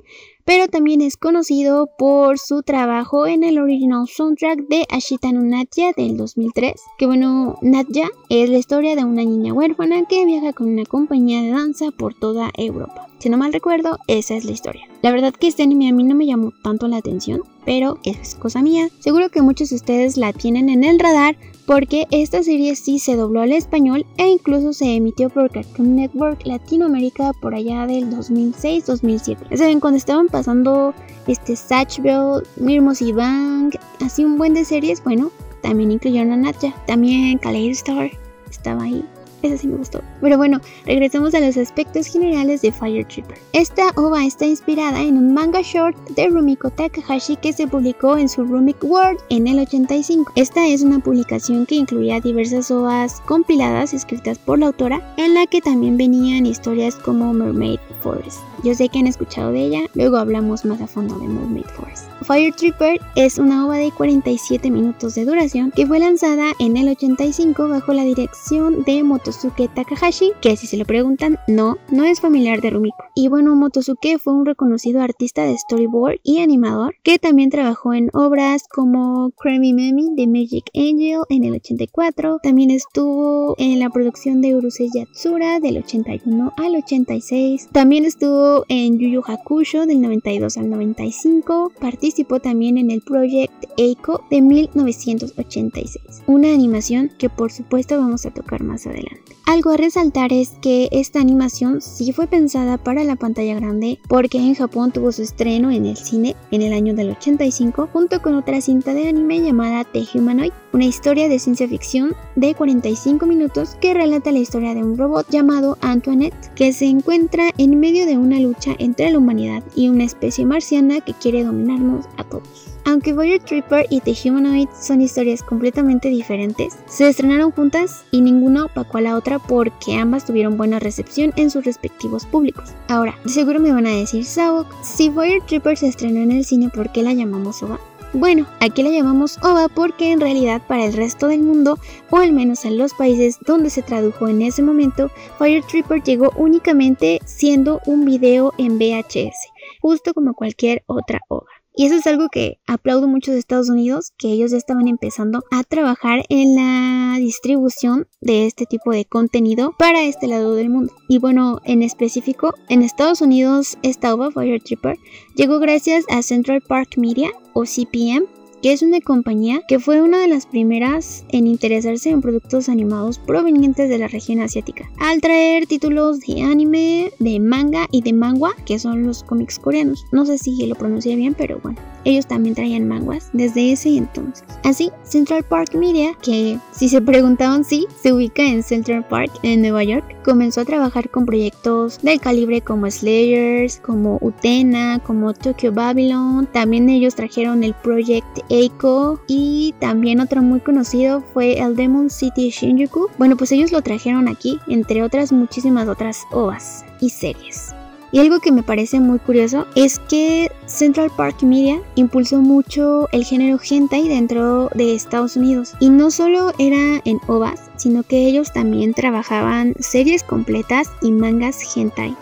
pero 0.45 0.67
también 0.67 1.01
es 1.01 1.17
conocido 1.17 1.89
por 1.97 2.37
su 2.37 2.61
trabajo 2.61 3.25
en 3.25 3.43
el 3.43 3.57
original 3.57 4.07
soundtrack 4.07 4.67
de 4.67 4.85
Ashita 4.89 5.31
no 5.31 5.41
Natya 5.41 5.91
del 5.97 6.17
2003. 6.17 6.73
Que 6.97 7.07
bueno, 7.07 7.57
Natya 7.61 8.09
es 8.29 8.49
la 8.49 8.57
historia 8.57 8.95
de 8.95 9.03
una 9.03 9.23
niña 9.23 9.53
huérfana 9.53 10.05
que 10.05 10.25
viaja 10.25 10.53
con 10.53 10.69
una 10.69 10.85
compañía 10.85 11.41
de 11.41 11.49
danza 11.49 11.89
por 11.91 12.13
toda 12.13 12.51
Europa. 12.55 13.07
Si 13.17 13.29
no 13.29 13.37
mal 13.37 13.53
recuerdo, 13.53 13.97
esa 14.07 14.35
es 14.35 14.45
la 14.45 14.51
historia. 14.51 14.87
La 15.01 15.11
verdad 15.11 15.33
que 15.33 15.47
este 15.47 15.63
anime 15.63 15.89
a 15.89 15.93
mí 15.93 16.03
no 16.03 16.13
me 16.13 16.27
llamó 16.27 16.53
tanto 16.63 16.87
la 16.87 16.97
atención, 16.97 17.41
pero 17.65 17.97
es 18.03 18.35
cosa 18.35 18.61
mía. 18.61 18.89
Seguro 18.99 19.29
que 19.29 19.41
muchos 19.41 19.71
de 19.71 19.77
ustedes 19.77 20.15
la 20.15 20.31
tienen 20.31 20.69
en 20.69 20.83
el 20.83 20.99
radar 20.99 21.37
porque 21.65 22.05
esta 22.12 22.43
serie 22.43 22.75
sí 22.75 23.00
se 23.00 23.15
dobló 23.15 23.41
al 23.41 23.51
español 23.51 24.05
e 24.17 24.27
incluso 24.27 24.74
se 24.74 24.95
emitió 24.95 25.29
por 25.29 25.50
Cartoon 25.51 25.95
Network 25.95 26.45
Latinoamérica 26.45 27.34
por 27.34 27.55
allá 27.55 27.88
del 27.88 28.10
2006-2007. 28.10 29.57
¿Saben? 29.57 29.79
Cuando 29.79 29.98
estaban 29.98 30.27
pasando 30.27 30.93
este 31.27 31.55
Satchville, 31.55 32.43
Mirmos 32.57 33.01
y 33.01 33.12
Bang, 33.12 33.74
así 34.00 34.24
un 34.24 34.38
buen 34.38 34.53
de 34.53 34.65
series, 34.65 35.03
bueno, 35.03 35.31
también 35.62 35.91
incluyeron 35.91 36.31
a 36.31 36.38
Natya, 36.38 36.75
también 36.86 37.39
Star 37.72 38.12
estaba 38.50 38.84
ahí. 38.84 39.03
Esa 39.41 39.57
sí 39.57 39.67
me 39.67 39.77
gustó. 39.77 40.01
Pero 40.25 40.38
bueno, 40.39 40.60
regresemos 40.88 41.36
a 41.36 41.39
los 41.39 41.55
aspectos 41.55 42.08
generales 42.08 42.63
de 42.63 42.72
Fire 42.72 43.05
Tripper. 43.05 43.38
Esta 43.53 43.91
ova 43.96 44.25
está 44.25 44.48
inspirada 44.48 45.03
en 45.03 45.20
un 45.20 45.36
manga 45.36 45.62
short 45.62 45.96
de 46.15 46.27
Rumiko 46.29 46.72
Takahashi 46.72 47.36
que 47.36 47.53
se 47.53 47.67
publicó 47.67 48.17
en 48.17 48.27
su 48.27 48.44
Rumik 48.44 48.84
World 48.84 49.20
en 49.29 49.46
el 49.46 49.60
85. 49.60 50.32
Esta 50.36 50.65
es 50.65 50.82
una 50.82 50.98
publicación 50.98 51.67
que 51.67 51.75
incluía 51.75 52.20
diversas 52.22 52.72
ovas 52.72 53.22
compiladas 53.27 53.94
escritas 53.94 54.39
por 54.39 54.58
la 54.58 54.65
autora, 54.65 55.13
en 55.17 55.36
la 55.36 55.46
que 55.46 55.62
también 55.62 55.96
venían 55.96 56.48
historias 56.48 56.96
como 56.96 57.32
Mermaid 57.32 57.79
Forest. 58.01 58.39
Yo 58.63 58.74
sé 58.74 58.89
que 58.89 58.98
han 58.98 59.05
escuchado 59.05 59.51
de 59.51 59.63
ella, 59.63 59.82
luego 59.94 60.17
hablamos 60.17 60.65
más 60.65 60.82
a 60.82 60.88
fondo 60.88 61.20
de 61.20 61.27
Mermaid 61.27 61.67
Forest. 61.75 62.05
Fire 62.24 62.51
Tripper 62.51 63.00
es 63.15 63.38
una 63.38 63.65
ova 63.65 63.77
de 63.77 63.91
47 63.91 64.72
minutos 64.72 65.13
de 65.13 65.25
duración 65.25 65.70
que 65.70 65.86
fue 65.86 66.00
lanzada 66.00 66.51
en 66.60 66.75
el 66.77 66.89
85 66.89 67.67
bajo 67.67 67.94
la 67.94 68.03
dirección 68.03 68.84
de 68.84 69.03
Motosuke 69.03 69.70
Takahashi, 69.75 70.14
que 70.41 70.55
si 70.55 70.67
se 70.67 70.77
lo 70.77 70.86
preguntan, 70.86 71.39
no, 71.48 71.77
no 71.91 72.05
es 72.05 72.22
familiar 72.22 72.62
de 72.62 72.69
Rumiko. 72.69 73.03
Y 73.15 73.27
bueno, 73.27 73.55
Motosuke 73.55 74.17
fue 74.17 74.34
un 74.34 74.45
reconocido 74.45 75.01
artista 75.01 75.43
de 75.43 75.57
storyboard 75.57 76.19
y 76.24 76.39
animador 76.39 76.95
que 77.03 77.19
también 77.19 77.50
trabajó 77.50 77.93
en 77.93 78.10
obras 78.13 78.63
como 78.74 79.31
Creamy 79.31 79.74
Memi 79.74 80.12
de 80.15 80.27
Magic 80.27 80.65
Angel 80.74 81.22
en 81.29 81.43
el 81.43 81.55
84, 81.55 82.39
también 82.41 82.72
estuvo 82.72 83.55
en 83.57 83.79
la 83.79 83.89
producción 83.89 84.41
de 84.41 84.55
Urusei 84.55 84.89
Yatsura 84.93 85.60
del 85.60 85.77
81 85.79 86.53
al 86.55 86.75
86, 86.75 87.69
también 87.72 88.05
estuvo 88.05 88.65
en 88.69 88.98
Yu 88.98 89.10
Yu 89.10 89.22
Hakusho 89.25 89.86
del 89.86 90.01
92 90.01 90.57
al 90.57 90.69
95, 90.69 91.74
participó 91.79 92.39
también 92.39 92.77
en 92.77 92.89
el 92.89 93.01
Project 93.01 93.65
Eiko 93.77 94.24
de 94.29 94.41
1986, 94.41 96.24
una 96.27 96.53
animación 96.53 97.12
que 97.17 97.29
por 97.29 97.51
supuesto 97.51 97.98
vamos 97.98 98.25
a 98.25 98.31
tocar 98.31 98.63
más 98.63 98.88
adelante. 98.88 99.36
Algo 99.45 99.72
a 99.72 99.77
resaltar 99.95 100.33
es 100.33 100.49
que 100.61 100.89
esta 100.91 101.21
animación 101.21 101.79
sí 101.79 102.11
fue 102.11 102.27
pensada 102.27 102.77
para 102.77 103.05
la 103.05 103.15
pantalla 103.15 103.55
grande 103.55 103.97
porque 104.09 104.39
en 104.39 104.53
Japón 104.53 104.91
tuvo 104.91 105.13
su 105.13 105.21
estreno 105.21 105.71
en 105.71 105.85
el 105.85 105.95
cine 105.95 106.35
en 106.51 106.63
el 106.63 106.73
año 106.73 106.93
del 106.93 107.11
85 107.11 107.87
junto 107.93 108.21
con 108.21 108.35
otra 108.35 108.59
cinta 108.59 108.93
de 108.93 109.07
anime 109.07 109.39
llamada 109.39 109.85
The 109.85 110.03
Humanoid, 110.13 110.51
una 110.73 110.83
historia 110.83 111.29
de 111.29 111.39
ciencia 111.39 111.69
ficción 111.69 112.13
de 112.35 112.53
45 112.53 113.25
minutos 113.25 113.77
que 113.79 113.93
relata 113.93 114.33
la 114.33 114.39
historia 114.39 114.73
de 114.73 114.83
un 114.83 114.97
robot 114.97 115.29
llamado 115.29 115.77
Antoinette 115.79 116.53
que 116.55 116.73
se 116.73 116.87
encuentra 116.87 117.51
en 117.57 117.79
medio 117.79 118.05
de 118.05 118.17
una 118.17 118.41
lucha 118.41 118.75
entre 118.79 119.09
la 119.09 119.17
humanidad 119.17 119.63
y 119.77 119.87
una 119.87 120.03
especie 120.03 120.45
marciana 120.45 120.99
que 120.99 121.13
quiere 121.13 121.45
dominarnos 121.45 122.05
a 122.17 122.25
todos. 122.25 122.75
Aunque 122.88 123.15
Fire 123.15 123.42
Tripper 123.42 123.88
y 123.89 124.00
The 124.00 124.13
Humanoid 124.30 124.70
son 124.80 125.01
historias 125.01 125.42
completamente 125.42 126.10
diferentes, 126.10 126.77
se 126.86 127.08
estrenaron 127.10 127.50
juntas 127.51 128.06
y 128.12 128.22
ninguna 128.22 128.65
opacó 128.65 129.00
a 129.00 129.01
la 129.01 129.15
otra 129.15 129.39
porque 129.39 129.96
ambas 129.96 130.24
tuvieron 130.25 130.56
buena 130.56 130.80
recepción 130.80 131.34
en 131.36 131.50
sus 131.50 131.65
respectivos 131.65 132.27
públicos. 132.27 132.75
Ahora, 132.88 133.18
seguro 133.25 133.60
me 133.60 133.72
van 133.72 133.88
a 133.88 133.96
decir, 133.96 134.24
Sao, 134.24 134.68
si 134.84 135.10
Fire 135.10 135.42
Tripper 135.48 135.75
se 135.75 135.88
estrenó 135.88 136.20
en 136.20 136.32
el 136.32 136.46
cine, 136.46 136.70
¿por 136.70 136.92
qué 136.92 137.01
la 137.01 137.13
llamamos 137.13 137.63
OVA? 137.63 137.80
Bueno, 138.13 138.46
aquí 138.60 138.84
la 138.84 138.92
llamamos 138.92 139.39
OVA 139.39 139.68
porque 139.68 140.12
en 140.12 140.22
realidad 140.22 140.62
para 140.68 140.86
el 140.86 140.94
resto 140.94 141.27
del 141.27 141.42
mundo, 141.42 141.80
o 142.12 142.18
al 142.18 142.34
menos 142.34 142.65
en 142.65 142.77
los 142.77 142.94
países 142.94 143.39
donde 143.48 143.72
se 143.72 143.82
tradujo 143.82 144.27
en 144.27 144.44
ese 144.44 144.62
momento, 144.62 145.10
Fire 145.39 145.63
Tripper 145.63 146.04
llegó 146.04 146.32
únicamente 146.38 147.20
siendo 147.25 147.82
un 147.88 148.06
video 148.06 148.54
en 148.60 148.77
VHS, 148.77 149.50
justo 149.82 150.13
como 150.13 150.36
cualquier 150.36 150.84
otra 150.86 151.20
OVA. 151.30 151.54
Y 151.75 151.86
eso 151.86 151.96
es 151.96 152.08
algo 152.08 152.29
que 152.29 152.60
aplaudo 152.67 153.08
mucho 153.08 153.32
de 153.32 153.39
Estados 153.39 153.70
Unidos, 153.70 154.13
que 154.17 154.29
ellos 154.29 154.51
ya 154.51 154.58
estaban 154.58 154.88
empezando 154.88 155.44
a 155.51 155.63
trabajar 155.63 156.24
en 156.29 156.55
la 156.55 157.17
distribución 157.17 158.08
de 158.22 158.46
este 158.46 158.65
tipo 158.65 158.91
de 158.91 159.05
contenido 159.05 159.74
para 159.77 160.03
este 160.03 160.27
lado 160.27 160.55
del 160.55 160.70
mundo. 160.70 160.94
Y 161.10 161.20
bueno, 161.20 161.60
en 161.65 161.84
específico, 161.84 162.53
en 162.70 162.82
Estados 162.82 163.22
Unidos 163.22 163.77
esta 163.84 164.13
obra 164.13 164.32
Fire 164.32 164.62
Tripper 164.62 164.98
llegó 165.36 165.60
gracias 165.60 166.05
a 166.10 166.22
Central 166.22 166.62
Park 166.62 166.98
Media 166.98 167.32
o 167.53 167.65
CPM 167.65 168.25
que 168.65 168.74
es 168.74 168.81
una 168.81 169.00
compañía 169.00 169.62
que 169.67 169.77
fue 169.77 170.01
una 170.01 170.19
de 170.19 170.27
las 170.27 170.48
primeras 170.48 171.24
en 171.29 171.45
interesarse 171.45 172.10
en 172.10 172.19
productos 172.19 172.67
animados 172.67 173.19
provenientes 173.19 173.89
de 173.89 174.00
la 174.00 174.07
región 174.07 174.39
asiática, 174.39 174.89
al 174.98 175.22
traer 175.22 175.67
títulos 175.67 176.19
de 176.22 176.41
anime, 176.41 177.12
de 177.19 177.39
manga 177.39 177.86
y 177.91 178.01
de 178.01 178.13
manga, 178.13 178.55
que 178.65 178.79
son 178.79 179.05
los 179.05 179.24
cómics 179.24 179.60
coreanos. 179.60 180.07
No 180.12 180.25
sé 180.25 180.39
si 180.39 180.65
lo 180.65 180.74
pronuncié 180.74 181.15
bien, 181.15 181.36
pero 181.36 181.60
bueno. 181.62 181.77
Ellos 182.05 182.27
también 182.27 182.55
traían 182.55 182.88
manguas 182.88 183.29
desde 183.33 183.71
ese 183.71 183.97
entonces. 183.97 184.45
Así, 184.63 184.91
Central 185.03 185.43
Park 185.43 185.75
Media, 185.75 186.12
que 186.21 186.59
si 186.71 186.88
se 186.88 187.01
preguntaban 187.01 187.63
si 187.63 187.88
se 188.01 188.13
ubica 188.13 188.43
en 188.43 188.63
Central 188.63 189.05
Park 189.07 189.31
en 189.43 189.62
Nueva 189.62 189.83
York, 189.83 190.15
comenzó 190.24 190.62
a 190.62 190.65
trabajar 190.65 191.09
con 191.09 191.25
proyectos 191.25 192.00
del 192.01 192.19
calibre 192.19 192.62
como 192.62 192.89
Slayers, 192.89 193.79
como 193.79 194.17
Utena, 194.21 195.00
como 195.00 195.33
Tokyo 195.33 195.71
Babylon. 195.71 196.47
También 196.51 196.89
ellos 196.89 197.15
trajeron 197.15 197.63
el 197.63 197.74
Project 197.74 198.39
Eiko 198.50 199.19
y 199.27 199.74
también 199.79 200.19
otro 200.19 200.41
muy 200.41 200.59
conocido 200.59 201.21
fue 201.33 201.59
el 201.59 201.75
Demon 201.75 202.09
City 202.09 202.50
Shinjuku. 202.50 203.07
Bueno, 203.17 203.35
pues 203.35 203.51
ellos 203.51 203.71
lo 203.71 203.81
trajeron 203.81 204.27
aquí, 204.27 204.59
entre 204.67 205.03
otras 205.03 205.31
muchísimas 205.31 205.88
otras 205.88 206.21
OVAs 206.31 206.85
y 207.01 207.09
series. 207.09 207.74
Y 208.15 208.19
algo 208.19 208.39
que 208.39 208.53
me 208.53 208.63
parece 208.63 209.01
muy 209.01 209.19
curioso 209.19 209.67
es 209.75 210.00
que 210.00 210.50
Central 210.67 211.12
Park 211.17 211.43
Media 211.43 211.81
impulsó 211.95 212.38
mucho 212.38 213.10
el 213.12 213.25
género 213.25 213.60
hentai 213.62 214.07
dentro 214.07 214.69
de 214.74 214.95
Estados 214.95 215.36
Unidos. 215.36 215.74
Y 215.81 215.89
no 215.89 216.10
solo 216.10 216.53
era 216.57 217.01
en 217.03 217.19
OVAs, 217.27 217.69
sino 217.75 218.03
que 218.03 218.25
ellos 218.25 218.53
también 218.53 218.93
trabajaban 218.93 219.74
series 219.81 220.24
completas 220.24 220.89
y 221.01 221.12
mangas 221.12 221.75
hentai. 221.75 222.15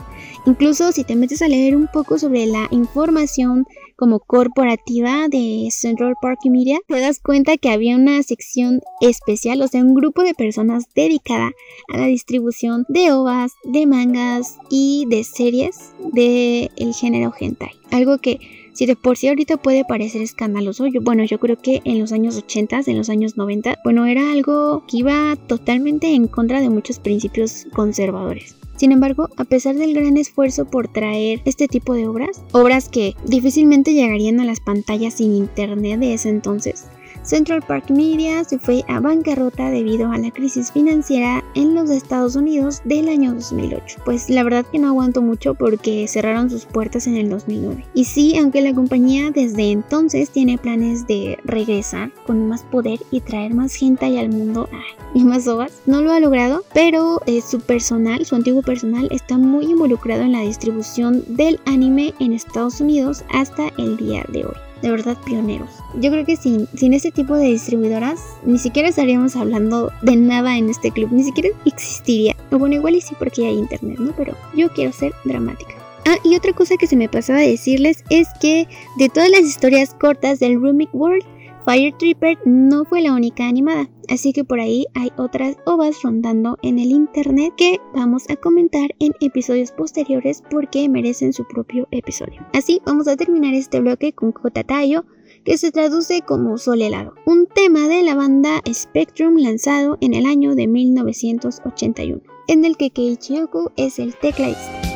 Incluso 0.47 0.91
si 0.91 1.03
te 1.03 1.15
metes 1.15 1.43
a 1.43 1.47
leer 1.47 1.75
un 1.75 1.87
poco 1.87 2.17
sobre 2.17 2.47
la 2.47 2.67
información 2.71 3.67
como 3.95 4.19
corporativa 4.19 5.27
de 5.29 5.69
Central 5.71 6.15
Park 6.21 6.39
Media, 6.45 6.79
te 6.87 6.99
das 6.99 7.19
cuenta 7.19 7.57
que 7.57 7.69
había 7.69 7.95
una 7.95 8.21
sección 8.23 8.81
especial, 9.01 9.61
o 9.61 9.67
sea, 9.67 9.81
un 9.81 9.93
grupo 9.93 10.23
de 10.23 10.33
personas 10.33 10.85
dedicada 10.95 11.51
a 11.93 11.97
la 11.97 12.05
distribución 12.05 12.85
de 12.89 13.11
ovas, 13.11 13.51
de 13.63 13.85
mangas 13.85 14.57
y 14.69 15.05
de 15.09 15.23
series 15.23 15.93
del 16.13 16.71
el 16.75 16.93
género 16.93 17.33
hentai. 17.39 17.71
Algo 17.91 18.17
que 18.17 18.39
Si 18.73 18.87
de 18.87 18.95
por 18.95 19.17
sí 19.17 19.27
ahorita 19.27 19.57
puede 19.57 19.85
parecer 19.85 20.23
escandaloso, 20.23 20.87
yo, 20.87 20.99
bueno, 20.99 21.23
yo 21.23 21.39
creo 21.39 21.57
que 21.57 21.81
en 21.85 21.99
los 21.99 22.11
años 22.11 22.35
80, 22.35 22.81
en 22.87 22.97
los 22.97 23.07
años 23.09 23.37
90, 23.37 23.77
bueno, 23.83 24.07
era 24.07 24.31
algo 24.31 24.83
que 24.87 24.97
iba 24.97 25.35
totalmente 25.47 26.11
en 26.15 26.27
contra 26.27 26.59
de 26.59 26.71
muchos 26.71 26.97
principios 26.97 27.67
conservadores. 27.71 28.55
Sin 28.75 28.91
embargo, 28.91 29.29
a 29.37 29.43
pesar 29.43 29.75
del 29.75 29.93
gran 29.93 30.17
esfuerzo 30.17 30.65
por 30.65 30.87
traer 30.87 31.41
este 31.45 31.67
tipo 31.67 31.93
de 31.93 32.07
obras, 32.07 32.41
obras 32.51 32.89
que 32.89 33.15
difícilmente 33.25 33.93
llegarían 33.93 34.39
a 34.39 34.45
las 34.45 34.59
pantallas 34.59 35.15
sin 35.15 35.35
internet 35.35 35.99
de 35.99 36.13
ese 36.13 36.29
entonces, 36.29 36.85
Central 37.23 37.61
Park 37.61 37.89
Media 37.89 38.43
se 38.43 38.59
fue 38.59 38.83
a 38.87 38.99
bancarrota 38.99 39.69
debido 39.69 40.11
a 40.11 40.17
la 40.17 40.29
crisis 40.31 40.71
financiera 40.71 41.43
en 41.55 41.73
los 41.73 41.89
Estados 41.89 42.35
Unidos 42.35 42.81
del 42.83 43.07
año 43.07 43.33
2008. 43.33 44.01
Pues 44.03 44.29
la 44.29 44.43
verdad 44.43 44.65
que 44.71 44.79
no 44.79 44.89
aguanto 44.89 45.21
mucho 45.21 45.53
porque 45.53 46.07
cerraron 46.07 46.49
sus 46.49 46.65
puertas 46.65 47.07
en 47.07 47.15
el 47.15 47.29
2009. 47.29 47.85
Y 47.93 48.05
sí, 48.05 48.37
aunque 48.37 48.61
la 48.61 48.73
compañía 48.73 49.31
desde 49.31 49.71
entonces 49.71 50.29
tiene 50.29 50.57
planes 50.57 51.07
de 51.07 51.37
regresar 51.45 52.11
con 52.25 52.47
más 52.47 52.63
poder 52.63 52.99
y 53.09 53.21
traer 53.21 53.53
más 53.53 53.73
gente 53.73 54.05
al 54.19 54.29
mundo 54.29 54.69
y 55.13 55.23
más 55.23 55.47
obras, 55.47 55.71
no 55.85 56.01
lo 56.01 56.11
ha 56.11 56.19
logrado, 56.19 56.63
pero 56.73 57.21
eh, 57.25 57.41
su 57.41 57.61
personal, 57.61 58.25
su 58.25 58.35
antiguo 58.35 58.61
personal, 58.61 59.07
está 59.11 59.37
muy 59.37 59.65
involucrado 59.65 60.23
en 60.23 60.33
la 60.33 60.41
distribución 60.41 61.23
del 61.27 61.59
anime 61.65 62.13
en 62.19 62.33
Estados 62.33 62.81
Unidos 62.81 63.23
hasta 63.31 63.69
el 63.77 63.97
día 63.97 64.25
de 64.29 64.45
hoy 64.45 64.53
de 64.83 64.91
verdad 64.91 65.17
pioneros. 65.25 65.69
Yo 65.99 66.11
creo 66.11 66.25
que 66.25 66.35
sin, 66.35 66.67
sin 66.75 66.93
este 66.93 67.11
tipo 67.11 67.35
de 67.35 67.45
distribuidoras 67.45 68.19
ni 68.45 68.57
siquiera 68.57 68.89
estaríamos 68.89 69.35
hablando 69.35 69.91
de 70.01 70.15
nada 70.15 70.57
en 70.57 70.69
este 70.69 70.91
club, 70.91 71.09
ni 71.11 71.23
siquiera 71.23 71.49
existiría. 71.65 72.35
O 72.51 72.57
bueno, 72.57 72.75
igual 72.75 72.95
y 72.95 73.01
sí 73.01 73.15
porque 73.17 73.45
hay 73.45 73.57
internet, 73.57 73.99
¿no? 73.99 74.13
Pero 74.15 74.35
yo 74.55 74.69
quiero 74.73 74.91
ser 74.91 75.13
dramática. 75.23 75.75
Ah, 76.05 76.17
y 76.23 76.35
otra 76.35 76.51
cosa 76.53 76.75
que 76.75 76.87
se 76.87 76.97
me 76.97 77.07
pasaba 77.07 77.39
a 77.39 77.43
decirles 77.43 78.03
es 78.09 78.27
que 78.41 78.67
de 78.97 79.09
todas 79.09 79.29
las 79.29 79.41
historias 79.41 79.93
cortas 79.93 80.39
del 80.39 80.59
Rumik 80.59 80.93
World, 80.93 81.23
Fire 81.65 81.93
Tripper 81.97 82.37
no 82.43 82.83
fue 82.83 83.01
la 83.01 83.13
única 83.13 83.47
animada, 83.47 83.89
así 84.09 84.33
que 84.33 84.43
por 84.43 84.59
ahí 84.59 84.85
hay 84.95 85.13
otras 85.17 85.55
ovas 85.65 85.95
rondando 86.03 86.57
en 86.61 86.77
el 86.77 86.91
internet 86.91 87.53
que 87.55 87.79
vamos 87.93 88.29
a 88.29 88.35
comentar 88.35 88.89
en 88.99 89.13
episodios 89.21 89.71
posteriores 89.71 90.43
porque 90.51 90.89
merecen 90.89 91.31
su 91.31 91.47
propio 91.47 91.87
episodio. 91.91 92.45
Así 92.53 92.81
vamos 92.85 93.07
a 93.07 93.15
terminar 93.15 93.53
este 93.53 93.79
bloque 93.79 94.11
con 94.11 94.33
Kotatayo, 94.33 95.05
que 95.43 95.57
se 95.57 95.71
traduce 95.71 96.21
como 96.21 96.57
Sol 96.57 96.81
helado, 96.81 97.13
un 97.25 97.47
tema 97.47 97.87
de 97.87 98.03
la 98.03 98.15
banda 98.15 98.61
Spectrum 98.71 99.37
lanzado 99.37 99.97
en 100.01 100.13
el 100.13 100.25
año 100.25 100.55
de 100.55 100.67
1981, 100.67 102.21
en 102.47 102.65
el 102.65 102.77
que 102.77 102.91
Keiichi 102.91 103.41
Oku 103.41 103.71
es 103.75 103.99
el 103.99 104.15
tecladista. 104.15 104.92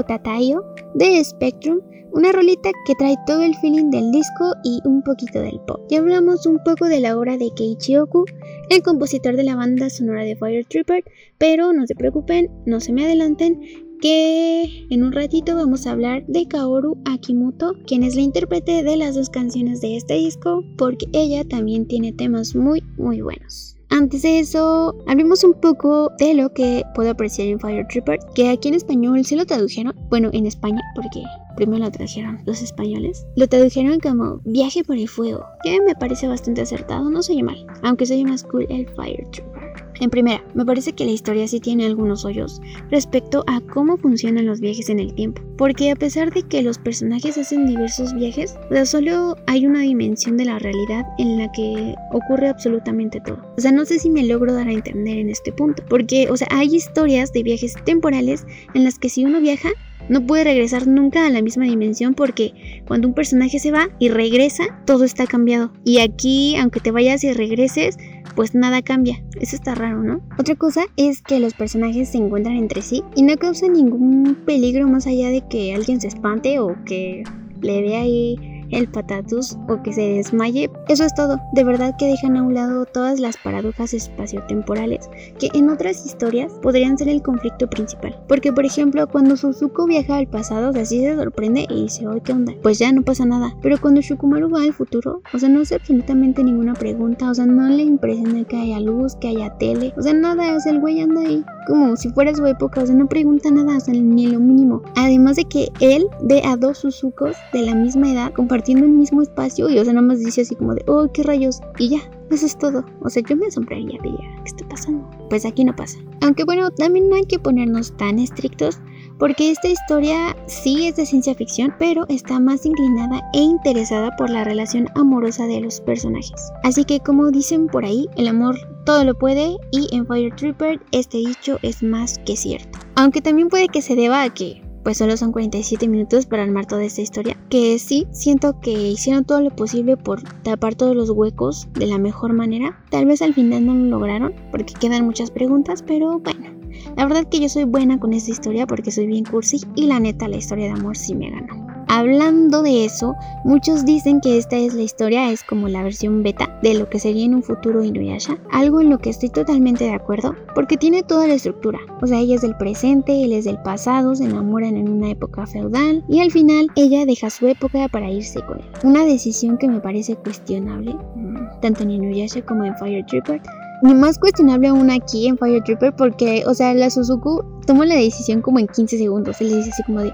Kotatayo 0.00 0.64
de 0.94 1.22
Spectrum, 1.22 1.78
una 2.12 2.32
rolita 2.32 2.70
que 2.86 2.94
trae 2.94 3.16
todo 3.26 3.42
el 3.42 3.54
feeling 3.56 3.90
del 3.90 4.10
disco 4.10 4.54
y 4.64 4.80
un 4.86 5.02
poquito 5.02 5.40
del 5.40 5.60
pop. 5.66 5.78
Ya 5.90 5.98
hablamos 5.98 6.46
un 6.46 6.58
poco 6.64 6.86
de 6.86 7.00
la 7.00 7.18
obra 7.18 7.36
de 7.36 7.50
Keiichi 7.54 7.98
Oku, 7.98 8.24
el 8.70 8.82
compositor 8.82 9.36
de 9.36 9.42
la 9.42 9.56
banda 9.56 9.90
sonora 9.90 10.24
de 10.24 10.36
Fire 10.36 10.64
Tripper, 10.64 11.04
pero 11.36 11.74
no 11.74 11.86
se 11.86 11.94
preocupen, 11.94 12.48
no 12.64 12.80
se 12.80 12.94
me 12.94 13.04
adelanten, 13.04 13.60
que 14.00 14.86
en 14.88 15.04
un 15.04 15.12
ratito 15.12 15.54
vamos 15.54 15.86
a 15.86 15.92
hablar 15.92 16.24
de 16.26 16.48
Kaoru 16.48 16.96
Akimoto, 17.04 17.74
quien 17.86 18.02
es 18.02 18.14
la 18.14 18.22
intérprete 18.22 18.82
de 18.82 18.96
las 18.96 19.14
dos 19.14 19.28
canciones 19.28 19.82
de 19.82 19.98
este 19.98 20.14
disco, 20.14 20.64
porque 20.78 21.08
ella 21.12 21.44
también 21.44 21.86
tiene 21.86 22.14
temas 22.14 22.56
muy 22.56 22.82
muy 22.96 23.20
buenos. 23.20 23.79
Antes 23.92 24.22
de 24.22 24.38
eso, 24.38 24.94
hablemos 25.08 25.42
un 25.42 25.52
poco 25.52 26.12
de 26.16 26.34
lo 26.34 26.52
que 26.52 26.84
puedo 26.94 27.10
apreciar 27.10 27.48
en 27.48 27.58
Fire 27.58 27.84
Tripper, 27.88 28.20
que 28.36 28.48
aquí 28.48 28.68
en 28.68 28.74
español 28.74 29.24
sí 29.24 29.34
lo 29.34 29.44
tradujeron, 29.44 29.94
bueno, 30.08 30.30
en 30.32 30.46
España, 30.46 30.80
porque 30.94 31.22
primero 31.56 31.84
lo 31.84 31.90
trajeron 31.90 32.38
los 32.46 32.62
españoles, 32.62 33.26
lo 33.34 33.48
tradujeron 33.48 33.98
como 33.98 34.40
Viaje 34.44 34.84
por 34.84 34.96
el 34.96 35.08
Fuego, 35.08 35.44
que 35.64 35.80
me 35.80 35.96
parece 35.96 36.28
bastante 36.28 36.60
acertado, 36.60 37.10
no 37.10 37.20
soy 37.20 37.42
mal, 37.42 37.66
aunque 37.82 38.06
soy 38.06 38.24
más 38.24 38.44
cool 38.44 38.64
el 38.70 38.88
Fire 38.90 39.26
Tripper. 39.32 39.59
En 40.00 40.08
primera, 40.08 40.42
me 40.54 40.64
parece 40.64 40.94
que 40.94 41.04
la 41.04 41.10
historia 41.10 41.46
sí 41.46 41.60
tiene 41.60 41.84
algunos 41.84 42.24
hoyos 42.24 42.58
respecto 42.90 43.44
a 43.46 43.60
cómo 43.60 43.98
funcionan 43.98 44.46
los 44.46 44.58
viajes 44.58 44.88
en 44.88 44.98
el 44.98 45.14
tiempo, 45.14 45.42
porque 45.58 45.90
a 45.90 45.96
pesar 45.96 46.32
de 46.32 46.42
que 46.42 46.62
los 46.62 46.78
personajes 46.78 47.36
hacen 47.36 47.66
diversos 47.66 48.14
viajes, 48.14 48.56
solo 48.86 49.36
hay 49.46 49.66
una 49.66 49.80
dimensión 49.80 50.38
de 50.38 50.46
la 50.46 50.58
realidad 50.58 51.04
en 51.18 51.36
la 51.36 51.52
que 51.52 51.94
ocurre 52.12 52.48
absolutamente 52.48 53.20
todo. 53.20 53.40
O 53.58 53.60
sea, 53.60 53.72
no 53.72 53.84
sé 53.84 53.98
si 53.98 54.08
me 54.08 54.24
logro 54.24 54.54
dar 54.54 54.68
a 54.68 54.72
entender 54.72 55.18
en 55.18 55.28
este 55.28 55.52
punto, 55.52 55.82
porque, 55.90 56.30
o 56.30 56.36
sea, 56.36 56.48
hay 56.50 56.74
historias 56.74 57.30
de 57.34 57.42
viajes 57.42 57.74
temporales 57.84 58.46
en 58.72 58.84
las 58.84 58.98
que 58.98 59.10
si 59.10 59.26
uno 59.26 59.38
viaja, 59.38 59.68
no 60.08 60.26
puede 60.26 60.44
regresar 60.44 60.86
nunca 60.86 61.26
a 61.26 61.30
la 61.30 61.42
misma 61.42 61.64
dimensión 61.64 62.14
porque 62.14 62.82
cuando 62.86 63.08
un 63.08 63.14
personaje 63.14 63.58
se 63.58 63.70
va 63.70 63.88
y 63.98 64.08
regresa, 64.08 64.64
todo 64.86 65.04
está 65.04 65.26
cambiado. 65.26 65.72
Y 65.84 66.00
aquí, 66.00 66.56
aunque 66.56 66.80
te 66.80 66.90
vayas 66.90 67.24
y 67.24 67.32
regreses, 67.32 67.96
pues 68.34 68.54
nada 68.54 68.82
cambia. 68.82 69.22
Eso 69.40 69.56
está 69.56 69.74
raro, 69.74 70.02
¿no? 70.02 70.20
Otra 70.38 70.54
cosa 70.54 70.84
es 70.96 71.22
que 71.22 71.40
los 71.40 71.54
personajes 71.54 72.10
se 72.10 72.18
encuentran 72.18 72.56
entre 72.56 72.82
sí 72.82 73.02
y 73.14 73.22
no 73.22 73.36
causan 73.36 73.74
ningún 73.74 74.36
peligro 74.46 74.88
más 74.88 75.06
allá 75.06 75.28
de 75.28 75.42
que 75.48 75.74
alguien 75.74 76.00
se 76.00 76.08
espante 76.08 76.58
o 76.58 76.76
que 76.84 77.22
le 77.60 77.82
vea 77.82 78.00
ahí 78.00 78.59
el 78.70 78.88
patatus 78.88 79.56
o 79.68 79.82
que 79.82 79.92
se 79.92 80.02
desmaye. 80.02 80.70
Eso 80.88 81.04
es 81.04 81.14
todo. 81.14 81.38
De 81.52 81.64
verdad 81.64 81.94
que 81.98 82.06
dejan 82.06 82.36
a 82.36 82.42
un 82.42 82.54
lado 82.54 82.86
todas 82.86 83.20
las 83.20 83.36
paradojas 83.36 83.94
espaciotemporales 83.94 85.08
que 85.38 85.50
en 85.54 85.68
otras 85.68 86.04
historias 86.04 86.52
podrían 86.62 86.98
ser 86.98 87.08
el 87.08 87.22
conflicto 87.22 87.68
principal. 87.68 88.18
Porque 88.28 88.52
por 88.52 88.64
ejemplo, 88.64 89.06
cuando 89.08 89.36
Suzuko 89.36 89.86
viaja 89.86 90.16
al 90.16 90.26
pasado, 90.26 90.72
así 90.78 91.00
se 91.00 91.16
sorprende 91.16 91.66
y 91.68 91.82
dice, 91.82 92.06
"Oye, 92.06 92.20
¿qué 92.20 92.32
onda?" 92.32 92.52
Pues 92.62 92.78
ya 92.78 92.92
no 92.92 93.02
pasa 93.02 93.24
nada. 93.24 93.54
Pero 93.62 93.80
cuando 93.80 94.00
Shukumaru 94.00 94.50
va 94.50 94.62
al 94.62 94.72
futuro, 94.72 95.22
o 95.32 95.38
sea, 95.38 95.48
no 95.48 95.60
hace 95.60 95.74
absolutamente 95.74 96.42
ninguna 96.42 96.74
pregunta, 96.74 97.30
o 97.30 97.34
sea, 97.34 97.46
no 97.46 97.68
le 97.68 97.82
impresiona 97.82 98.44
que 98.44 98.56
haya 98.56 98.80
luz, 98.80 99.16
que 99.16 99.28
haya 99.28 99.56
tele, 99.58 99.92
o 99.96 100.02
sea, 100.02 100.12
nada, 100.12 100.56
o 100.56 100.60
sea, 100.60 100.72
el 100.72 100.80
güey 100.80 101.00
anda 101.00 101.22
ahí 101.22 101.44
como 101.66 101.96
si 101.96 102.08
fuera 102.10 102.34
su 102.34 102.44
época, 102.46 102.82
o 102.82 102.86
sea, 102.86 102.94
no 102.94 103.08
pregunta 103.08 103.50
nada, 103.50 103.76
o 103.76 103.80
sea, 103.80 103.94
ni 103.94 104.26
lo 104.26 104.40
mínimo. 104.40 104.82
Además 104.96 105.36
de 105.36 105.44
que 105.44 105.68
él 105.80 106.06
ve 106.22 106.42
a 106.44 106.56
dos 106.56 106.78
Suzukos 106.78 107.36
de 107.52 107.62
la 107.62 107.74
misma 107.74 108.10
edad 108.12 108.32
compartiendo 108.60 108.84
el 108.84 108.92
mismo 108.92 109.22
espacio 109.22 109.70
y, 109.70 109.78
o 109.78 109.84
sea, 109.84 109.94
nada 109.94 110.06
más 110.06 110.20
dice 110.20 110.42
así 110.42 110.54
como 110.54 110.74
de, 110.74 110.84
oh, 110.86 111.10
qué 111.12 111.22
rayos, 111.22 111.60
y 111.78 111.90
ya, 111.90 112.00
eso 112.30 112.44
es 112.44 112.58
todo. 112.58 112.84
O 113.00 113.08
sea, 113.08 113.22
yo 113.26 113.34
me 113.36 113.46
asombraría, 113.46 113.98
diría, 114.02 114.36
¿qué 114.36 114.44
está 114.44 114.68
pasando? 114.68 115.08
Pues 115.30 115.46
aquí 115.46 115.64
no 115.64 115.74
pasa. 115.74 115.98
Aunque 116.20 116.44
bueno, 116.44 116.70
también 116.70 117.08
no 117.08 117.16
hay 117.16 117.24
que 117.24 117.38
ponernos 117.38 117.96
tan 117.96 118.18
estrictos 118.18 118.78
porque 119.18 119.50
esta 119.50 119.68
historia 119.68 120.36
sí 120.46 120.86
es 120.86 120.96
de 120.96 121.06
ciencia 121.06 121.34
ficción, 121.34 121.74
pero 121.78 122.04
está 122.08 122.38
más 122.38 122.66
inclinada 122.66 123.22
e 123.32 123.40
interesada 123.40 124.14
por 124.16 124.28
la 124.28 124.44
relación 124.44 124.88
amorosa 124.94 125.46
de 125.46 125.60
los 125.60 125.80
personajes. 125.80 126.52
Así 126.62 126.84
que 126.84 127.00
como 127.00 127.30
dicen 127.30 127.66
por 127.66 127.84
ahí, 127.86 128.06
el 128.16 128.28
amor 128.28 128.56
todo 128.84 129.04
lo 129.04 129.14
puede 129.14 129.56
y 129.72 129.88
en 129.94 130.06
Fire 130.06 130.34
Trooper 130.36 130.80
este 130.92 131.18
dicho 131.18 131.58
es 131.62 131.82
más 131.82 132.18
que 132.26 132.36
cierto. 132.36 132.78
Aunque 132.96 133.22
también 133.22 133.48
puede 133.48 133.68
que 133.68 133.82
se 133.82 133.96
deba 133.96 134.22
a 134.22 134.34
que 134.34 134.62
pues 134.82 134.98
solo 134.98 135.16
son 135.16 135.32
47 135.32 135.88
minutos 135.88 136.26
para 136.26 136.42
armar 136.42 136.66
toda 136.66 136.84
esta 136.84 137.00
historia. 137.00 137.36
Que 137.48 137.78
sí, 137.78 138.06
siento 138.12 138.60
que 138.60 138.70
hicieron 138.70 139.24
todo 139.24 139.40
lo 139.40 139.50
posible 139.50 139.96
por 139.96 140.22
tapar 140.42 140.74
todos 140.74 140.96
los 140.96 141.10
huecos 141.10 141.68
de 141.74 141.86
la 141.86 141.98
mejor 141.98 142.32
manera. 142.32 142.82
Tal 142.90 143.06
vez 143.06 143.22
al 143.22 143.34
final 143.34 143.66
no 143.66 143.74
lo 143.74 143.84
lograron 143.84 144.34
porque 144.50 144.74
quedan 144.74 145.04
muchas 145.04 145.30
preguntas, 145.30 145.82
pero 145.82 146.18
bueno. 146.18 146.58
La 146.96 147.04
verdad 147.04 147.26
que 147.28 147.40
yo 147.40 147.48
soy 147.48 147.64
buena 147.64 147.98
con 147.98 148.12
esta 148.12 148.30
historia 148.30 148.66
porque 148.66 148.90
soy 148.90 149.06
bien 149.06 149.24
cursi 149.24 149.60
y 149.74 149.86
la 149.86 150.00
neta 150.00 150.28
la 150.28 150.36
historia 150.36 150.66
de 150.66 150.72
amor 150.72 150.96
sí 150.96 151.14
me 151.14 151.30
ganó. 151.30 151.69
Hablando 151.92 152.62
de 152.62 152.84
eso, 152.84 153.16
muchos 153.42 153.84
dicen 153.84 154.20
que 154.20 154.38
esta 154.38 154.56
es 154.56 154.74
la 154.74 154.82
historia, 154.82 155.32
es 155.32 155.42
como 155.42 155.66
la 155.66 155.82
versión 155.82 156.22
beta 156.22 156.48
de 156.62 156.74
lo 156.74 156.88
que 156.88 157.00
sería 157.00 157.24
en 157.24 157.34
un 157.34 157.42
futuro 157.42 157.82
Inuyasha, 157.82 158.38
algo 158.52 158.80
en 158.80 158.90
lo 158.90 158.98
que 158.98 159.10
estoy 159.10 159.28
totalmente 159.28 159.82
de 159.82 159.94
acuerdo, 159.94 160.36
porque 160.54 160.76
tiene 160.76 161.02
toda 161.02 161.26
la 161.26 161.34
estructura. 161.34 161.80
O 162.00 162.06
sea, 162.06 162.20
ella 162.20 162.36
es 162.36 162.42
del 162.42 162.56
presente, 162.56 163.24
él 163.24 163.32
es 163.32 163.44
del 163.44 163.60
pasado, 163.62 164.14
se 164.14 164.26
enamoran 164.26 164.76
en 164.76 164.88
una 164.88 165.10
época 165.10 165.48
feudal 165.48 166.04
y 166.08 166.20
al 166.20 166.30
final 166.30 166.68
ella 166.76 167.04
deja 167.06 167.28
su 167.28 167.48
época 167.48 167.88
para 167.88 168.08
irse 168.08 168.40
con 168.46 168.60
él. 168.60 168.66
Una 168.84 169.04
decisión 169.04 169.58
que 169.58 169.66
me 169.66 169.80
parece 169.80 170.14
cuestionable, 170.14 170.94
mm, 171.16 171.60
tanto 171.60 171.82
en 171.82 171.90
Inuyasha 171.90 172.42
como 172.42 172.62
en 172.62 172.76
Fire 172.76 173.04
Trooper, 173.06 173.42
ni 173.82 173.94
más 173.94 174.16
cuestionable 174.20 174.68
aún 174.68 174.90
aquí 174.90 175.26
en 175.26 175.36
Fire 175.36 175.64
Trooper 175.64 175.92
porque, 175.96 176.44
o 176.46 176.54
sea, 176.54 176.72
la 176.72 176.88
Suzuku 176.88 177.42
toma 177.66 177.84
la 177.84 177.96
decisión 177.96 178.42
como 178.42 178.60
en 178.60 178.68
15 178.68 178.96
segundos. 178.96 179.40
Él 179.40 179.50
le 179.50 179.56
dice 179.56 179.70
así 179.70 179.82
como 179.82 180.02
de, 180.02 180.12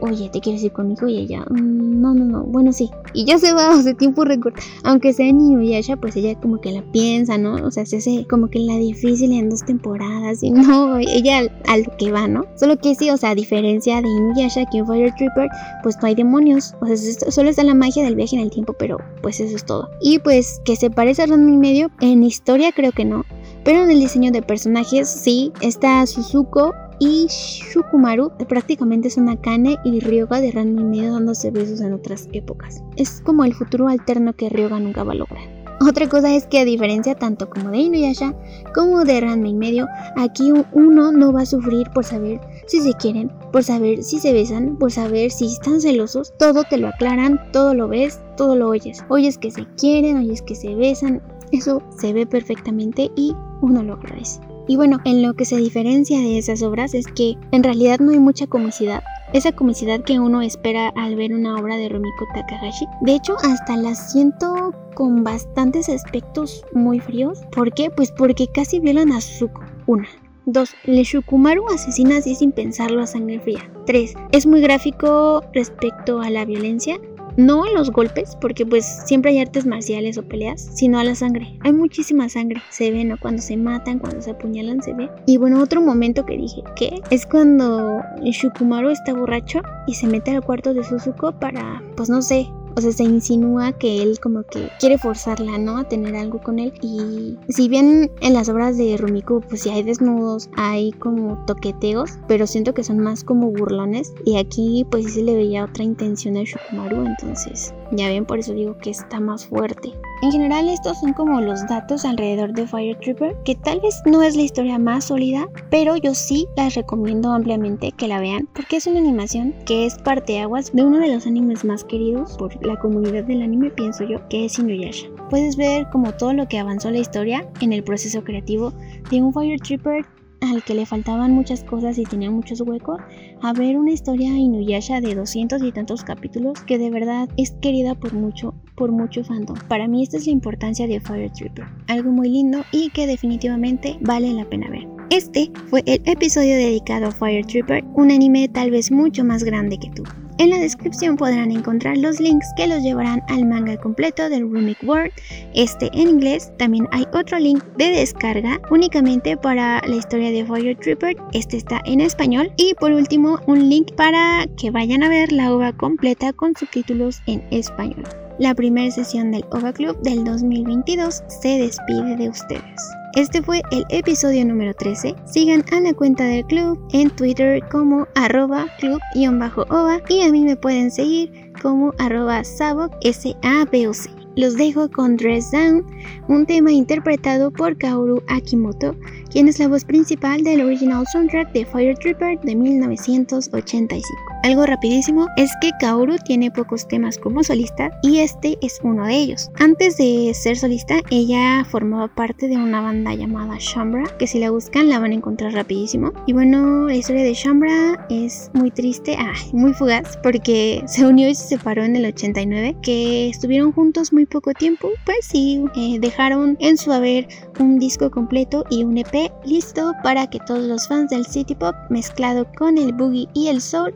oye, 0.00 0.28
¿te 0.30 0.40
quieres 0.40 0.62
ir 0.62 0.72
conmigo? 0.72 1.06
Y 1.08 1.18
ella, 1.18 1.44
mm, 1.48 2.00
no, 2.00 2.14
no, 2.14 2.24
no, 2.24 2.44
bueno, 2.44 2.72
sí. 2.72 2.90
Y 3.14 3.24
ya 3.24 3.38
se 3.38 3.52
va, 3.52 3.70
hace 3.78 3.94
tiempo 3.94 4.24
récord. 4.24 4.54
Aunque 4.84 5.12
sea 5.12 5.26
Inuyasha, 5.26 5.96
pues 5.96 6.16
ella 6.16 6.38
como 6.40 6.60
que 6.60 6.72
la 6.72 6.82
piensa, 6.92 7.38
¿no? 7.38 7.54
O 7.54 7.70
sea, 7.70 7.86
se 7.86 7.98
hace 7.98 8.26
como 8.28 8.48
que 8.48 8.58
la 8.60 8.76
difícil 8.76 9.32
en 9.32 9.50
dos 9.50 9.64
temporadas. 9.64 10.42
Y 10.42 10.50
no, 10.50 10.98
ella 10.98 11.42
a 11.66 11.78
lo 11.78 11.96
que 11.98 12.12
va, 12.12 12.28
¿no? 12.28 12.44
Solo 12.56 12.76
que 12.76 12.94
sí, 12.94 13.10
o 13.10 13.16
sea, 13.16 13.30
a 13.30 13.34
diferencia 13.34 14.00
de 14.00 14.08
Inuyasha, 14.08 14.66
que 14.70 14.78
en 14.78 14.86
Fire 14.86 15.14
Trooper, 15.16 15.48
pues 15.82 15.96
no 16.00 16.08
hay 16.08 16.14
demonios. 16.14 16.74
O 16.80 16.86
sea, 16.86 16.96
solo 17.30 17.50
está 17.50 17.62
la 17.62 17.74
magia 17.74 18.04
del 18.04 18.16
viaje 18.16 18.36
en 18.36 18.42
el 18.42 18.50
tiempo, 18.50 18.74
pero 18.78 18.98
pues 19.22 19.40
eso 19.40 19.54
es 19.54 19.64
todo. 19.64 19.88
Y 20.00 20.18
pues 20.18 20.60
que 20.64 20.76
se 20.76 20.90
parece 20.90 21.22
a 21.22 21.26
Ranma 21.26 21.50
y 21.50 21.56
medio, 21.56 21.90
en 22.00 22.22
historia 22.22 22.72
creo 22.72 22.92
que 22.92 23.04
no. 23.04 23.24
Pero 23.64 23.84
en 23.84 23.90
el 23.90 24.00
diseño 24.00 24.30
de 24.30 24.42
personajes 24.42 25.08
sí, 25.08 25.52
está 25.60 26.06
Suzuko 26.06 26.72
y 27.00 27.26
Shukumaru 27.28 28.30
prácticamente 28.46 29.08
es 29.08 29.16
una 29.16 29.36
Kane 29.40 29.78
y 29.84 30.00
Ryoga 30.00 30.40
de 30.40 30.52
Ranma 30.52 30.82
y 30.82 30.84
medio 30.84 31.14
dándose 31.14 31.50
besos 31.50 31.80
en 31.80 31.94
otras 31.94 32.28
épocas. 32.32 32.84
Es 32.96 33.22
como 33.22 33.44
el 33.44 33.54
futuro 33.54 33.88
alterno 33.88 34.34
que 34.34 34.50
Ryoga 34.50 34.78
nunca 34.78 35.02
va 35.02 35.12
a 35.12 35.16
lograr. 35.16 35.60
Otra 35.80 36.10
cosa 36.10 36.34
es 36.34 36.46
que 36.46 36.58
a 36.58 36.66
diferencia 36.66 37.14
tanto 37.14 37.48
como 37.48 37.70
de 37.70 37.78
Inuyasha 37.78 38.34
como 38.74 39.02
de 39.04 39.18
Ranma 39.18 39.48
y 39.48 39.54
medio, 39.54 39.88
aquí 40.14 40.52
uno 40.72 41.10
no 41.10 41.32
va 41.32 41.40
a 41.40 41.46
sufrir 41.46 41.88
por 41.94 42.04
saber 42.04 42.38
si 42.66 42.80
se 42.80 42.92
quieren, 42.92 43.32
por 43.50 43.64
saber 43.64 44.02
si 44.02 44.18
se 44.18 44.34
besan, 44.34 44.76
por 44.76 44.92
saber 44.92 45.30
si 45.30 45.46
están 45.46 45.80
celosos. 45.80 46.34
Todo 46.38 46.64
te 46.64 46.76
lo 46.76 46.88
aclaran, 46.88 47.40
todo 47.50 47.72
lo 47.72 47.88
ves, 47.88 48.20
todo 48.36 48.56
lo 48.56 48.68
oyes. 48.68 49.02
Oyes 49.08 49.38
que 49.38 49.50
se 49.50 49.66
quieren, 49.78 50.18
oyes 50.18 50.42
que 50.42 50.54
se 50.54 50.74
besan. 50.74 51.22
Eso 51.50 51.82
se 51.98 52.12
ve 52.12 52.26
perfectamente 52.26 53.10
y 53.16 53.34
uno 53.62 53.82
lo 53.82 53.94
agradece. 53.94 54.38
Y 54.70 54.76
bueno, 54.76 54.98
en 55.04 55.20
lo 55.20 55.34
que 55.34 55.44
se 55.44 55.56
diferencia 55.56 56.20
de 56.20 56.38
esas 56.38 56.62
obras 56.62 56.94
es 56.94 57.08
que 57.08 57.36
en 57.50 57.64
realidad 57.64 57.98
no 57.98 58.12
hay 58.12 58.20
mucha 58.20 58.46
comicidad. 58.46 59.02
Esa 59.32 59.50
comicidad 59.50 60.04
que 60.04 60.20
uno 60.20 60.42
espera 60.42 60.92
al 60.94 61.16
ver 61.16 61.32
una 61.32 61.56
obra 61.56 61.76
de 61.76 61.88
Rumiko 61.88 62.24
Takahashi. 62.32 62.86
De 63.00 63.16
hecho, 63.16 63.34
hasta 63.42 63.76
la 63.76 63.96
siento 63.96 64.72
con 64.94 65.24
bastantes 65.24 65.88
aspectos 65.88 66.64
muy 66.72 67.00
fríos. 67.00 67.40
¿Por 67.50 67.74
qué? 67.74 67.90
Pues 67.90 68.12
porque 68.12 68.46
casi 68.46 68.78
violan 68.78 69.10
a 69.10 69.20
Suzuko. 69.20 69.60
Una. 69.88 70.06
2. 70.46 70.70
Le 70.84 71.02
Shukumaru 71.02 71.64
asesina 71.74 72.18
así 72.18 72.36
sin 72.36 72.52
pensarlo 72.52 73.02
a 73.02 73.08
sangre 73.08 73.40
fría. 73.40 73.68
3. 73.86 74.14
Es 74.30 74.46
muy 74.46 74.60
gráfico 74.60 75.42
respecto 75.52 76.20
a 76.20 76.30
la 76.30 76.44
violencia 76.44 77.00
no 77.40 77.64
a 77.64 77.70
los 77.70 77.90
golpes, 77.90 78.36
porque 78.40 78.64
pues 78.66 78.84
siempre 79.06 79.32
hay 79.32 79.38
artes 79.38 79.66
marciales 79.66 80.18
o 80.18 80.22
peleas, 80.22 80.70
sino 80.74 80.98
a 80.98 81.04
la 81.04 81.14
sangre. 81.14 81.58
Hay 81.60 81.72
muchísima 81.72 82.28
sangre, 82.28 82.60
se 82.70 82.90
ve, 82.90 83.04
¿no? 83.04 83.18
Cuando 83.18 83.42
se 83.42 83.56
matan, 83.56 83.98
cuando 83.98 84.20
se 84.20 84.30
apuñalan, 84.30 84.82
se 84.82 84.94
ve. 84.94 85.08
Y 85.26 85.36
bueno, 85.36 85.60
otro 85.62 85.80
momento 85.80 86.24
que 86.24 86.36
dije, 86.36 86.62
¿qué? 86.76 87.00
Es 87.10 87.26
cuando 87.26 88.00
Shukumaru 88.22 88.90
está 88.90 89.14
borracho 89.14 89.62
y 89.86 89.94
se 89.94 90.06
mete 90.06 90.30
al 90.30 90.44
cuarto 90.44 90.74
de 90.74 90.84
Suzuko 90.84 91.32
para, 91.32 91.82
pues 91.96 92.08
no 92.08 92.22
sé, 92.22 92.48
o 92.76 92.80
sea, 92.80 92.92
se 92.92 93.04
insinúa 93.04 93.72
que 93.72 94.02
él 94.02 94.18
como 94.20 94.42
que 94.42 94.68
quiere 94.78 94.98
forzarla, 94.98 95.58
¿no? 95.58 95.78
A 95.78 95.84
tener 95.84 96.16
algo 96.16 96.40
con 96.40 96.58
él. 96.58 96.72
Y 96.82 97.38
si 97.48 97.68
bien 97.68 98.10
en 98.20 98.34
las 98.34 98.48
obras 98.48 98.76
de 98.76 98.96
Rumiko, 98.96 99.40
pues 99.40 99.62
sí 99.62 99.70
hay 99.70 99.82
desnudos, 99.82 100.50
hay 100.56 100.92
como 100.92 101.44
toqueteos, 101.46 102.12
pero 102.28 102.46
siento 102.46 102.74
que 102.74 102.84
son 102.84 102.98
más 102.98 103.24
como 103.24 103.50
burlones. 103.50 104.12
Y 104.24 104.38
aquí 104.38 104.86
pues 104.90 105.06
sí 105.06 105.10
se 105.12 105.22
le 105.22 105.34
veía 105.34 105.64
otra 105.64 105.84
intención 105.84 106.36
a 106.36 106.42
Shukumaru, 106.42 107.04
entonces 107.06 107.74
ya 107.92 108.08
ven, 108.08 108.24
por 108.24 108.38
eso 108.38 108.52
digo 108.52 108.76
que 108.78 108.90
está 108.90 109.20
más 109.20 109.46
fuerte. 109.46 109.92
En 110.22 110.32
general 110.32 110.68
estos 110.68 111.00
son 111.00 111.12
como 111.14 111.40
los 111.40 111.66
datos 111.66 112.04
alrededor 112.04 112.52
de 112.52 112.66
Fire 112.66 112.98
Trooper, 112.98 113.36
que 113.44 113.54
tal 113.54 113.80
vez 113.80 114.02
no 114.04 114.22
es 114.22 114.36
la 114.36 114.42
historia 114.42 114.78
más 114.78 115.04
sólida, 115.04 115.48
pero 115.70 115.96
yo 115.96 116.14
sí 116.14 116.46
las 116.56 116.74
recomiendo 116.74 117.30
ampliamente 117.30 117.92
que 117.92 118.08
la 118.08 118.20
vean, 118.20 118.48
porque 118.54 118.76
es 118.76 118.86
una 118.86 118.98
animación 118.98 119.54
que 119.64 119.86
es 119.86 119.96
parteaguas 119.98 120.72
de 120.72 120.82
uno 120.82 120.98
de 120.98 121.14
los 121.14 121.26
animes 121.26 121.64
más 121.64 121.84
queridos 121.84 122.36
por 122.36 122.64
la 122.66 122.78
comunidad 122.78 123.24
del 123.24 123.42
anime, 123.42 123.70
pienso 123.70 124.04
yo, 124.04 124.26
que 124.28 124.44
es 124.44 124.58
Inuyasha. 124.58 125.08
Puedes 125.30 125.56
ver 125.56 125.88
como 125.90 126.12
todo 126.12 126.34
lo 126.34 126.46
que 126.48 126.58
avanzó 126.58 126.90
la 126.90 126.98
historia 126.98 127.48
en 127.60 127.72
el 127.72 127.82
proceso 127.82 128.22
creativo 128.22 128.72
de 129.10 129.22
un 129.22 129.32
Fire 129.32 129.60
Trooper 129.60 130.04
al 130.40 130.62
que 130.62 130.74
le 130.74 130.86
faltaban 130.86 131.32
muchas 131.32 131.64
cosas 131.64 131.98
y 131.98 132.04
tenía 132.04 132.30
muchos 132.30 132.60
huecos, 132.60 132.98
a 133.42 133.52
ver 133.52 133.78
una 133.78 133.92
historia 133.92 134.30
Inuyasha 134.30 135.00
de 135.00 135.14
200 135.14 135.62
y 135.62 135.72
tantos 135.72 136.04
capítulos 136.04 136.60
que 136.62 136.78
de 136.78 136.90
verdad 136.90 137.28
es 137.36 137.52
querida 137.60 137.94
por 137.94 138.12
mucho, 138.12 138.54
por 138.76 138.92
mucho 138.92 139.24
fandom. 139.24 139.56
Para 139.68 139.88
mí 139.88 140.02
esta 140.02 140.16
es 140.16 140.26
la 140.26 140.32
importancia 140.32 140.86
de 140.86 141.00
Fire 141.00 141.30
Trooper, 141.32 141.66
algo 141.88 142.10
muy 142.10 142.28
lindo 142.28 142.64
y 142.72 142.90
que 142.90 143.06
definitivamente 143.06 143.98
vale 144.00 144.32
la 144.32 144.44
pena 144.44 144.70
ver. 144.70 144.86
Este 145.10 145.50
fue 145.68 145.82
el 145.86 146.02
episodio 146.04 146.54
dedicado 146.56 147.06
a 147.06 147.10
Fire 147.10 147.44
Trooper, 147.44 147.84
un 147.94 148.10
anime 148.10 148.48
tal 148.48 148.70
vez 148.70 148.92
mucho 148.92 149.24
más 149.24 149.42
grande 149.42 149.76
que 149.76 149.90
tú. 149.90 150.04
En 150.40 150.48
la 150.48 150.58
descripción 150.58 151.18
podrán 151.18 151.50
encontrar 151.50 151.98
los 151.98 152.18
links 152.18 152.46
que 152.56 152.66
los 152.66 152.82
llevarán 152.82 153.22
al 153.28 153.44
manga 153.44 153.76
completo 153.76 154.30
del 154.30 154.50
Rumik 154.50 154.82
World, 154.82 155.12
este 155.52 155.90
en 155.92 156.08
inglés. 156.08 156.50
También 156.56 156.88
hay 156.92 157.04
otro 157.12 157.38
link 157.38 157.62
de 157.76 157.90
descarga 157.90 158.58
únicamente 158.70 159.36
para 159.36 159.82
la 159.86 159.96
historia 159.96 160.30
de 160.30 160.46
Fire 160.46 160.78
Trooper, 160.78 161.14
este 161.34 161.58
está 161.58 161.82
en 161.84 162.00
español. 162.00 162.50
Y 162.56 162.72
por 162.80 162.90
último, 162.90 163.38
un 163.48 163.68
link 163.68 163.92
para 163.96 164.46
que 164.56 164.70
vayan 164.70 165.02
a 165.02 165.10
ver 165.10 165.30
la 165.30 165.52
obra 165.52 165.74
completa 165.74 166.32
con 166.32 166.56
subtítulos 166.56 167.20
en 167.26 167.46
español. 167.50 168.04
La 168.38 168.54
primera 168.54 168.90
sesión 168.90 169.32
del 169.32 169.44
OVA 169.50 169.74
Club 169.74 170.00
del 170.00 170.24
2022 170.24 171.22
se 171.42 171.58
despide 171.58 172.16
de 172.16 172.30
ustedes. 172.30 172.99
Este 173.14 173.42
fue 173.42 173.60
el 173.72 173.84
episodio 173.88 174.44
número 174.44 174.72
13. 174.72 175.16
Sigan 175.26 175.64
a 175.72 175.80
la 175.80 175.92
cuenta 175.92 176.24
del 176.24 176.44
club 176.44 176.78
en 176.92 177.10
Twitter 177.10 177.60
como 177.68 178.06
arroba 178.14 178.66
club-ova 178.78 180.00
y 180.08 180.22
a 180.22 180.30
mí 180.30 180.44
me 180.44 180.54
pueden 180.56 180.92
seguir 180.92 181.52
como 181.60 181.92
arroba 181.98 182.44
sabok 182.44 182.92
s 183.02 183.34
a 183.42 183.64
b 183.64 183.88
o 183.88 183.92
c 183.92 184.08
Los 184.36 184.56
dejo 184.56 184.88
con 184.88 185.16
Dress 185.16 185.50
Down, 185.50 185.84
un 186.28 186.46
tema 186.46 186.70
interpretado 186.70 187.50
por 187.50 187.76
Kaoru 187.76 188.22
Akimoto, 188.28 188.94
quien 189.32 189.48
es 189.48 189.58
la 189.58 189.66
voz 189.66 189.84
principal 189.84 190.44
del 190.44 190.60
original 190.60 191.04
soundtrack 191.12 191.52
de 191.52 191.66
Fire 191.66 191.98
Trooper 191.98 192.38
de 192.42 192.54
1985. 192.54 194.29
Algo 194.42 194.64
rapidísimo 194.64 195.26
es 195.36 195.50
que 195.60 195.70
Kaoru 195.78 196.16
tiene 196.24 196.50
pocos 196.50 196.88
temas 196.88 197.18
como 197.18 197.44
solista 197.44 197.90
y 198.02 198.20
este 198.20 198.56
es 198.62 198.80
uno 198.82 199.06
de 199.06 199.14
ellos. 199.14 199.50
Antes 199.58 199.98
de 199.98 200.32
ser 200.34 200.56
solista, 200.56 201.00
ella 201.10 201.62
formaba 201.64 202.08
parte 202.08 202.48
de 202.48 202.56
una 202.56 202.80
banda 202.80 203.14
llamada 203.14 203.56
Shambra, 203.58 204.04
que 204.18 204.26
si 204.26 204.38
la 204.38 204.50
buscan 204.50 204.88
la 204.88 204.98
van 204.98 205.12
a 205.12 205.16
encontrar 205.16 205.52
rapidísimo. 205.52 206.12
Y 206.26 206.32
bueno, 206.32 206.86
la 206.86 206.96
historia 206.96 207.22
de 207.22 207.34
Shambra 207.34 208.06
es 208.08 208.50
muy 208.54 208.70
triste, 208.70 209.14
ah, 209.18 209.34
muy 209.52 209.74
fugaz, 209.74 210.18
porque 210.22 210.82
se 210.86 211.04
unió 211.04 211.28
y 211.28 211.34
se 211.34 211.48
separó 211.48 211.84
en 211.84 211.96
el 211.96 212.06
89, 212.06 212.76
que 212.80 213.28
estuvieron 213.28 213.72
juntos 213.72 214.10
muy 214.10 214.24
poco 214.24 214.54
tiempo, 214.54 214.88
pues 215.04 215.18
sí, 215.20 215.62
eh, 215.76 215.98
dejaron 216.00 216.56
en 216.60 216.78
su 216.78 216.92
haber 216.92 217.28
un 217.58 217.78
disco 217.78 218.10
completo 218.10 218.64
y 218.70 218.84
un 218.84 218.96
EP 218.96 219.30
listo 219.44 219.92
para 220.02 220.28
que 220.28 220.38
todos 220.46 220.64
los 220.64 220.88
fans 220.88 221.10
del 221.10 221.26
City 221.26 221.54
Pop 221.54 221.74
mezclado 221.90 222.46
con 222.56 222.78
el 222.78 222.94
boogie 222.94 223.28
y 223.34 223.48
el 223.48 223.60
soul 223.60 223.94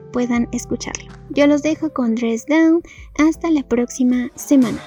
escucharlo. 0.53 1.13
Yo 1.31 1.47
los 1.47 1.63
dejo 1.63 1.93
con 1.93 2.15
Dress 2.15 2.47
Down, 2.47 2.83
hasta 3.19 3.51
la 3.51 3.63
próxima 3.63 4.31
semana. 4.35 4.81